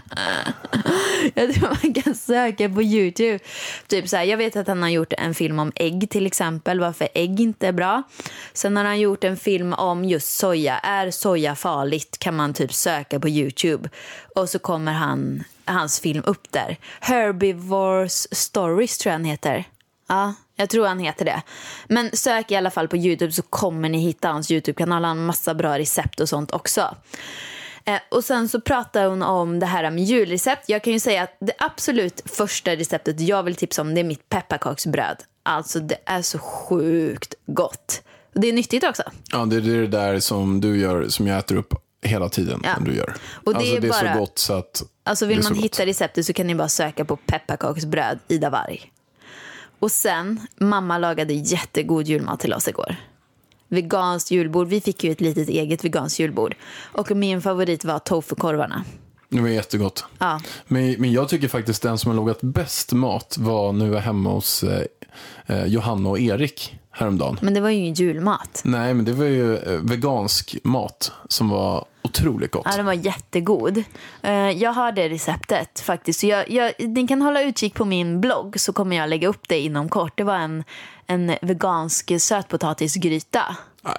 Jag 1.34 1.54
tror 1.54 1.78
man 1.84 1.94
kan 1.94 2.16
söka 2.16 2.70
på 2.70 2.84
YouTube. 2.84 3.40
Typ 3.88 4.10
så 4.10 4.18
här, 4.18 4.24
jag 4.24 4.38
vet 4.38 4.56
att 4.56 4.68
han 4.68 4.82
har 4.82 4.90
gjort 4.90 5.14
en 5.18 5.34
film 5.34 5.60
om 5.60 5.72
ägg 5.76 6.10
till 6.10 6.26
exempel, 6.26 6.80
varför 6.80 7.08
ägg 7.14 7.40
inte 7.40 7.68
är 7.68 7.72
bra. 7.72 8.04
Sen 8.54 8.78
har 8.78 8.84
han 8.84 9.00
gjort 9.00 9.24
en 9.24 9.38
film 9.38 9.74
om 9.74 10.06
just 10.06 10.38
soja. 10.38 10.78
Är 10.78 11.12
soja 11.12 11.56
farligt? 11.56 12.18
Kan 12.20 12.36
man 12.36 12.54
typ 12.54 12.74
söka 12.74 13.20
på 13.20 13.30
YouTube. 13.30 13.90
Och 14.36 14.50
så 14.50 14.60
kommer 14.60 14.92
han, 14.92 15.44
hans 15.66 16.00
film 16.00 16.24
upp 16.26 16.52
där. 16.52 16.78
Herbivores 17.00 18.28
Stories 18.36 18.98
tror 18.98 19.12
jag 19.12 19.20
han 19.20 19.26
heter. 19.26 19.66
Ja, 20.08 20.34
jag 20.56 20.70
tror 20.70 20.88
han 20.88 21.00
heter 21.00 21.26
det. 21.26 21.42
Men 21.88 22.10
sök 22.14 22.52
i 22.52 22.56
alla 22.56 22.72
fall 22.72 22.88
på 22.88 22.98
YouTube 22.98 23.32
så 23.32 23.42
kommer 23.42 23.90
ni 23.90 24.00
hitta 24.00 24.28
hans 24.28 24.52
YouTube-kanal. 24.52 25.04
Han 25.04 25.18
har 25.18 25.26
massa 25.26 25.54
bra 25.54 25.78
recept 25.78 26.20
och 26.20 26.30
sånt 26.30 26.52
också. 26.52 26.96
Eh, 27.88 28.00
och 28.10 28.24
sen 28.24 28.50
så 28.50 28.62
pratar 28.62 29.06
hon 29.06 29.22
om 29.24 29.60
det 29.60 29.66
här 29.66 29.92
med 29.92 30.04
julrecept. 30.04 30.70
Jag 30.70 30.84
kan 30.84 30.94
ju 30.94 31.00
säga 31.00 31.24
att 31.24 31.38
det 31.40 31.54
absolut 31.60 32.22
första 32.26 32.76
receptet 32.76 33.20
jag 33.20 33.44
vill 33.44 33.56
tipsa 33.56 33.82
om 33.82 33.96
det 33.96 34.02
är 34.02 34.04
mitt 34.04 34.30
pepparkaksbröd. 34.30 35.18
Alltså 35.44 35.80
det 35.80 35.98
är 36.06 36.22
så 36.22 36.40
sjukt 36.40 37.34
gott. 37.46 38.02
Och 38.34 38.40
det 38.42 38.48
är 38.48 38.54
nyttigt 38.54 38.84
också. 38.84 39.04
Ja, 39.32 39.46
det 39.46 39.56
är 39.56 39.62
det 39.62 39.88
där 39.88 40.20
som 40.20 40.62
du 40.62 40.80
gör, 40.80 41.08
som 41.08 41.28
jag 41.28 41.38
äter 41.38 41.56
upp 41.56 41.74
hela 42.02 42.30
tiden. 42.30 42.62
Ja. 42.64 42.76
Du 42.86 42.96
gör. 42.96 43.16
Och 43.44 43.54
det 43.54 43.58
alltså, 43.58 43.76
är 43.76 43.82
det 43.82 43.88
är 43.88 43.90
bara- 43.90 44.14
så 44.14 44.20
gott 44.20 44.40
så 44.40 44.54
att... 44.54 44.84
Alltså 45.04 45.26
vill 45.26 45.44
man 45.44 45.56
hitta 45.56 45.86
receptet 45.86 46.26
så 46.26 46.34
kan 46.34 46.48
ni 46.48 46.56
bara 46.56 46.70
söka 46.70 47.06
på 47.06 47.16
pepparkaksbröd 47.16 48.20
Ida 48.28 48.50
Warg. 48.50 48.92
Och 49.80 49.92
sen, 49.92 50.48
mamma 50.56 50.98
lagade 50.98 51.34
jättegod 51.34 52.08
julmat 52.08 52.40
till 52.40 52.54
oss 52.54 52.68
igår. 52.68 52.96
Veganskt 53.68 54.32
julbord. 54.32 54.68
Vi 54.68 54.82
fick 54.82 55.04
ju 55.04 55.12
ett 55.12 55.22
litet 55.22 55.50
eget 55.50 55.86
veganskt 55.86 56.20
julbord. 56.20 56.56
Och 56.92 57.12
min 57.12 57.42
favorit 57.42 57.86
var 57.86 58.00
tofukorvarna. 58.00 58.84
Det 59.30 59.42
var 59.42 59.48
jättegott. 59.48 60.06
Ja. 60.20 60.42
Men, 60.68 60.96
men 61.00 61.12
jag 61.12 61.30
tycker 61.30 61.48
faktiskt 61.48 61.82
den 61.82 61.98
som 61.98 62.12
har 62.12 62.16
lagat 62.16 62.42
bäst 62.42 62.94
mat 62.94 63.38
var 63.40 63.74
nu 63.74 63.96
hemma 63.96 64.30
hos 64.30 64.64
eh, 64.64 64.86
eh, 65.46 65.66
Johanna 65.66 66.10
och 66.10 66.20
Erik 66.20 66.76
häromdagen. 66.98 67.38
Men 67.42 67.54
det 67.54 67.60
var 67.62 67.70
ju 67.70 67.76
ingen 67.76 67.94
julmat. 67.94 68.62
Nej, 68.66 68.94
men 68.94 69.06
det 69.06 69.14
var 69.14 69.26
ju 69.26 69.58
eh, 69.58 69.80
vegansk 69.82 70.58
mat 70.64 71.12
som 71.30 71.50
var 71.50 71.86
otroligt 72.02 72.52
gott. 72.52 72.64
Ja, 72.66 72.78
den 72.78 72.86
var 72.86 72.94
jättegod. 72.94 73.84
Eh, 74.22 74.34
Jag 74.34 74.74
har 74.74 74.92
det 74.92 75.10
receptet 75.10 75.80
faktiskt. 75.80 76.20
Så 76.20 76.28
jag, 76.28 76.50
jag, 76.50 76.74
ni 76.80 77.08
kan 77.08 77.22
hålla 77.22 77.42
utkik 77.42 77.74
på 77.74 77.86
min 77.86 78.22
blogg 78.22 78.60
så 78.60 78.74
kommer 78.74 78.96
jag 78.96 79.10
lägga 79.10 79.28
upp 79.28 79.48
det 79.48 79.60
inom 79.60 79.90
kort. 79.90 80.14
Det 80.18 80.24
var 80.24 80.36
en, 80.38 80.64
en 81.08 81.36
vegansk 81.42 82.12
sötpotatisgryta. 82.20 83.58
Men 83.82 83.96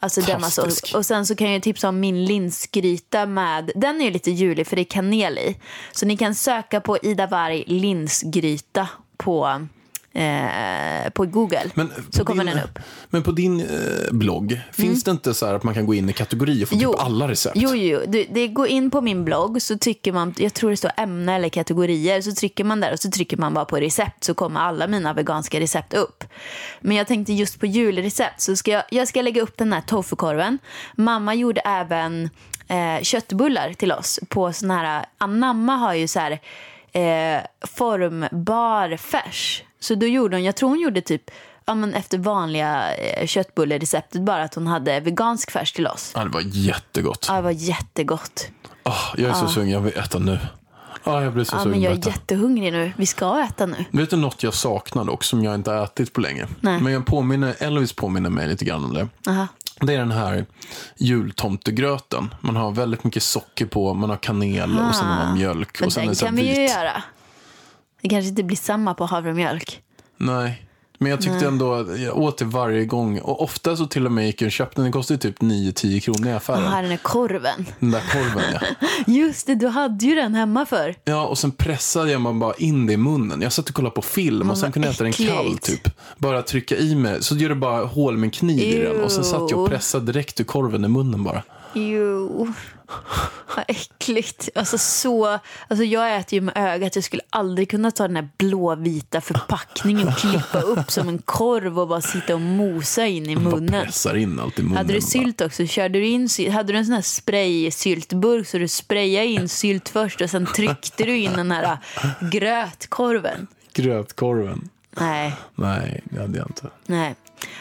Alltså 0.00 0.20
den 0.20 0.42
så, 0.50 0.66
och 0.98 1.06
sen 1.06 1.26
så 1.26 1.34
kan 1.34 1.52
jag 1.52 1.62
tipsa 1.62 1.88
om 1.88 2.00
min 2.00 2.24
linsgryta 2.24 3.26
med, 3.26 3.70
den 3.74 4.00
är 4.00 4.04
ju 4.04 4.10
lite 4.10 4.30
julig 4.30 4.66
för 4.66 4.76
det 4.76 4.82
är 4.82 4.84
kanel 4.84 5.38
i. 5.38 5.56
Så 5.92 6.06
ni 6.06 6.16
kan 6.16 6.34
söka 6.34 6.80
på 6.80 6.98
Ida 6.98 7.26
Warg 7.26 7.64
linsgryta 7.66 8.88
på, 9.16 9.66
eh, 10.12 11.10
på 11.10 11.24
Google. 11.26 11.70
Men 11.74 11.88
på 11.88 11.94
så 12.10 12.24
kommer 12.24 12.44
din, 12.44 12.54
den 12.54 12.64
upp. 12.64 12.78
Men 13.10 13.22
på 13.22 13.32
din 13.32 13.60
eh, 13.60 13.66
blogg, 14.12 14.60
finns 14.72 15.04
det 15.04 15.10
inte 15.10 15.34
så 15.34 15.46
här 15.46 15.54
att 15.54 15.62
man 15.62 15.74
kan 15.74 15.86
gå 15.86 15.94
in 15.94 16.08
i 16.08 16.12
kategorier 16.12 16.62
och 16.62 16.68
få 16.68 16.76
typ 16.76 17.00
alla 17.00 17.28
recept? 17.28 17.56
Jo, 17.56 17.74
jo. 17.74 18.00
Du, 18.06 18.26
det 18.30 18.48
går 18.48 18.66
in 18.66 18.90
på 18.90 19.00
min 19.00 19.24
blogg 19.24 19.62
så 19.62 19.78
trycker 19.78 20.12
man, 20.12 20.34
jag 20.38 20.54
tror 20.54 20.70
det 20.70 20.76
står 20.76 20.90
ämne 20.96 21.34
eller 21.34 21.48
kategorier, 21.48 22.20
så 22.20 22.32
trycker 22.32 22.64
man 22.64 22.80
där 22.80 22.92
och 22.92 22.98
så 22.98 23.10
trycker 23.10 23.36
man 23.36 23.54
bara 23.54 23.64
på 23.64 23.76
recept 23.76 24.24
så 24.24 24.34
kommer 24.34 24.60
alla 24.60 24.86
mina 24.86 25.12
veganska 25.12 25.60
recept 25.60 25.94
upp. 25.94 26.24
Men 26.80 26.96
jag 26.96 27.06
tänkte 27.06 27.32
just 27.32 27.60
på 27.60 27.66
julrecept 27.66 28.40
så 28.40 28.56
ska 28.56 28.70
jag, 28.70 28.82
jag 28.90 29.08
ska 29.08 29.22
lägga 29.22 29.42
upp 29.42 29.58
den 29.58 29.72
här 29.72 29.80
tofukorven. 29.80 30.58
Mamma 30.96 31.34
gjorde 31.34 31.60
även 31.60 32.30
eh, 32.68 33.02
köttbullar 33.02 33.72
till 33.72 33.92
oss 33.92 34.20
på 34.28 34.52
sån 34.52 34.70
här, 34.70 35.04
Anamma 35.18 35.76
har 35.76 35.94
ju 35.94 36.08
så 36.08 36.20
här 36.20 36.40
eh, 36.92 37.42
formbar 37.60 38.96
färs. 38.96 39.62
Så 39.82 39.94
då 39.94 40.06
gjorde 40.06 40.36
hon, 40.36 40.44
jag 40.44 40.56
tror 40.56 40.68
hon 40.68 40.80
gjorde 40.80 41.00
typ 41.00 41.30
Ja, 41.64 41.74
men 41.74 41.94
efter 41.94 42.18
vanliga 42.18 42.94
eh, 42.94 43.26
köttbullereceptet 43.26 44.22
bara 44.22 44.42
att 44.42 44.54
hon 44.54 44.66
hade 44.66 45.00
vegansk 45.00 45.50
färs 45.50 45.72
till 45.72 45.86
oss. 45.86 46.12
Ja, 46.14 46.24
det 46.24 46.30
var 46.30 46.42
jättegott. 46.44 47.26
Ja, 47.28 47.34
det 47.34 47.42
var 47.42 47.50
jättegott. 47.50 48.48
Ah, 48.82 49.14
jag 49.16 49.30
är 49.30 49.34
så 49.34 49.48
sugen, 49.48 49.70
jag 49.70 49.80
vill 49.80 49.98
äta 49.98 50.18
nu. 50.18 50.38
Ah, 51.04 51.20
jag 51.20 51.32
blir 51.32 51.44
så 51.44 51.56
Ja, 51.56 51.58
sugen 51.58 51.70
men 51.70 51.80
jag 51.80 51.92
är 51.92 52.06
jättehungrig 52.06 52.72
nu. 52.72 52.92
Vi 52.96 53.06
ska 53.06 53.40
äta 53.42 53.66
nu. 53.66 53.84
Vet 53.90 54.10
du 54.10 54.16
något 54.16 54.42
jag 54.42 54.54
saknar 54.54 55.04
dock, 55.04 55.24
som 55.24 55.44
jag 55.44 55.54
inte 55.54 55.70
har 55.70 55.84
ätit 55.84 56.12
på 56.12 56.20
länge? 56.20 56.46
Nej. 56.60 56.80
Men 56.80 56.92
jag 56.92 57.06
påminner, 57.06 57.54
Elvis 57.58 57.92
påminner 57.92 58.30
mig 58.30 58.48
lite 58.48 58.64
grann 58.64 58.84
om 58.84 58.94
det. 58.94 59.08
Aha. 59.30 59.46
Det 59.80 59.94
är 59.94 59.98
den 59.98 60.12
här 60.12 60.46
jultomtegröten. 60.96 62.34
Man 62.40 62.56
har 62.56 62.70
väldigt 62.72 63.04
mycket 63.04 63.22
socker 63.22 63.66
på, 63.66 63.94
man 63.94 64.10
har 64.10 64.16
kanel 64.16 64.78
och 64.88 64.94
sen 64.94 65.06
har 65.06 65.24
man 65.24 65.34
mjölk. 65.34 65.68
Ah. 65.68 65.76
Men 65.80 65.86
och 65.86 65.92
sen 65.92 66.02
är 66.02 66.06
den 66.06 66.12
det 66.12 66.16
så 66.16 66.24
här 66.24 66.32
kan 66.32 66.36
vi 66.36 66.56
ju 66.56 66.68
göra. 66.68 67.02
Det 68.02 68.08
kanske 68.08 68.28
inte 68.28 68.42
blir 68.42 68.56
samma 68.56 68.94
på 68.94 69.06
havremjölk. 69.06 69.82
Nej. 70.16 70.62
Men 70.98 71.10
jag 71.10 71.20
tyckte 71.20 71.46
ändå, 71.46 71.74
att 71.74 72.00
jag 72.00 72.18
åt 72.18 72.38
det 72.38 72.44
varje 72.44 72.84
gång. 72.84 73.20
Och 73.20 73.42
ofta 73.42 73.76
så 73.76 73.86
till 73.86 74.06
och 74.06 74.12
med 74.12 74.26
gick 74.26 74.42
jag 74.42 74.46
och 74.46 74.52
köpte 74.52 74.76
den. 74.76 74.82
Den 74.82 74.92
kostade 74.92 75.20
typ 75.20 75.38
9-10 75.38 76.00
kronor 76.00 76.28
i 76.28 76.32
affären. 76.32 76.64
Och 76.64 76.70
här 76.70 76.84
är 76.84 76.96
korven. 76.96 77.66
Den 77.80 77.90
där 77.90 78.02
korven 78.12 78.44
ja. 78.52 78.60
Just 79.06 79.46
det, 79.46 79.54
du 79.54 79.66
hade 79.66 80.06
ju 80.06 80.14
den 80.14 80.34
hemma 80.34 80.66
för. 80.66 80.94
Ja, 81.04 81.26
och 81.26 81.38
sen 81.38 81.50
pressade 81.50 82.12
jag 82.12 82.20
man 82.20 82.38
bara 82.38 82.54
in 82.54 82.86
det 82.86 82.92
i 82.92 82.96
munnen. 82.96 83.42
Jag 83.42 83.52
satt 83.52 83.68
och 83.68 83.74
kollade 83.74 83.94
på 83.94 84.02
film 84.02 84.50
och 84.50 84.58
sen 84.58 84.72
kunde 84.72 84.88
jag 84.88 84.94
äta 84.94 85.04
den 85.04 85.12
kall 85.12 85.58
typ. 85.58 85.88
Bara 86.18 86.42
trycka 86.42 86.76
i 86.76 86.94
mig, 86.94 87.22
så 87.22 87.36
gör 87.36 87.48
det 87.48 87.54
bara 87.54 87.84
hål 87.84 88.16
med 88.16 88.26
en 88.26 88.30
kniv 88.30 88.60
i 88.60 88.82
den. 88.82 89.00
Och 89.00 89.12
sen 89.12 89.24
satt 89.24 89.50
jag 89.50 89.60
och 89.60 89.68
pressade 89.68 90.12
direkt 90.12 90.40
ur 90.40 90.44
korven 90.44 90.84
i 90.84 90.88
munnen 90.88 91.24
bara. 91.24 91.42
Jo. 91.74 92.52
Vad 93.56 93.64
äckligt. 93.68 94.48
Alltså 94.54 94.78
så, 94.78 95.38
alltså 95.68 95.84
jag 95.84 96.16
äter 96.16 96.34
ju 96.34 96.40
med 96.40 96.56
ögat. 96.56 96.94
Jag 96.94 97.04
skulle 97.04 97.22
aldrig 97.30 97.70
kunna 97.70 97.90
ta 97.90 98.06
den 98.06 98.16
här 98.16 98.28
blåvita 98.38 99.20
förpackningen 99.20 100.08
och 100.08 100.16
klippa 100.18 100.60
upp 100.60 100.90
som 100.90 101.08
en 101.08 101.18
korv 101.18 101.78
och 101.80 101.88
bara 101.88 102.00
sitta 102.00 102.34
och 102.34 102.40
mosa 102.40 103.06
in 103.06 103.30
i 103.30 103.36
Bara 103.36 103.54
munnen. 103.54 103.84
pressar 103.84 104.14
in 104.16 104.40
allt 104.40 104.58
i 104.58 104.62
munnen. 104.62 104.76
Hade 104.76 104.92
du 104.92 105.00
sylt 105.00 105.40
också? 105.40 105.66
Körde 105.66 105.98
du 105.98 106.06
in? 106.06 106.28
Hade 106.52 106.72
du 106.72 106.78
en 106.78 106.84
sån 106.86 106.94
här 106.94 107.02
spray-syltburk 107.02 108.46
så 108.48 108.58
du 108.58 108.68
sprayade 108.68 109.26
in 109.26 109.48
sylt 109.48 109.88
först 109.88 110.20
och 110.20 110.30
sen 110.30 110.46
tryckte 110.46 111.04
du 111.04 111.16
in 111.18 111.32
den 111.32 111.50
här 111.50 111.62
äh, 111.62 112.28
grötkorven? 112.30 113.46
Grötkorven. 113.72 114.68
Nej, 115.00 115.34
Nej, 115.54 116.00
det 116.04 116.20
hade 116.20 116.38
jag 116.38 116.46
inte. 116.48 116.66
nej. 116.86 117.14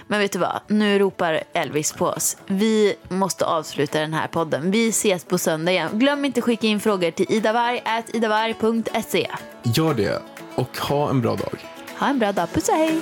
Men 0.08 0.20
vet 0.20 0.32
du 0.32 0.40
vad? 0.40 0.60
Nu 0.68 1.00
ropar 1.00 1.44
Elvis 1.54 1.94
på 1.94 2.06
oss. 2.06 2.38
Vi 2.48 2.96
måste 3.10 3.46
avsluta 3.46 4.00
den 4.00 4.14
här 4.14 4.28
podden. 4.28 4.72
Vi 4.72 4.90
ses 4.90 5.26
på 5.26 5.38
söndag 5.38 5.72
igen. 5.72 5.90
Glöm 5.94 6.26
inte 6.26 6.42
skicka 6.42 6.68
in 6.68 6.80
frågor 6.80 7.12
till 7.12 7.26
idavarg.idavarg.se. 7.30 9.28
Gör 9.64 9.94
det 9.94 10.22
och 10.56 10.78
ha 10.78 11.10
en 11.10 11.22
bra 11.22 11.36
dag. 11.36 11.60
Ha 12.00 12.08
en 12.08 12.20
bra 12.20 12.32
dag. 12.32 12.54
Puss 12.54 12.70
och 12.70 12.76
hej! 12.76 13.02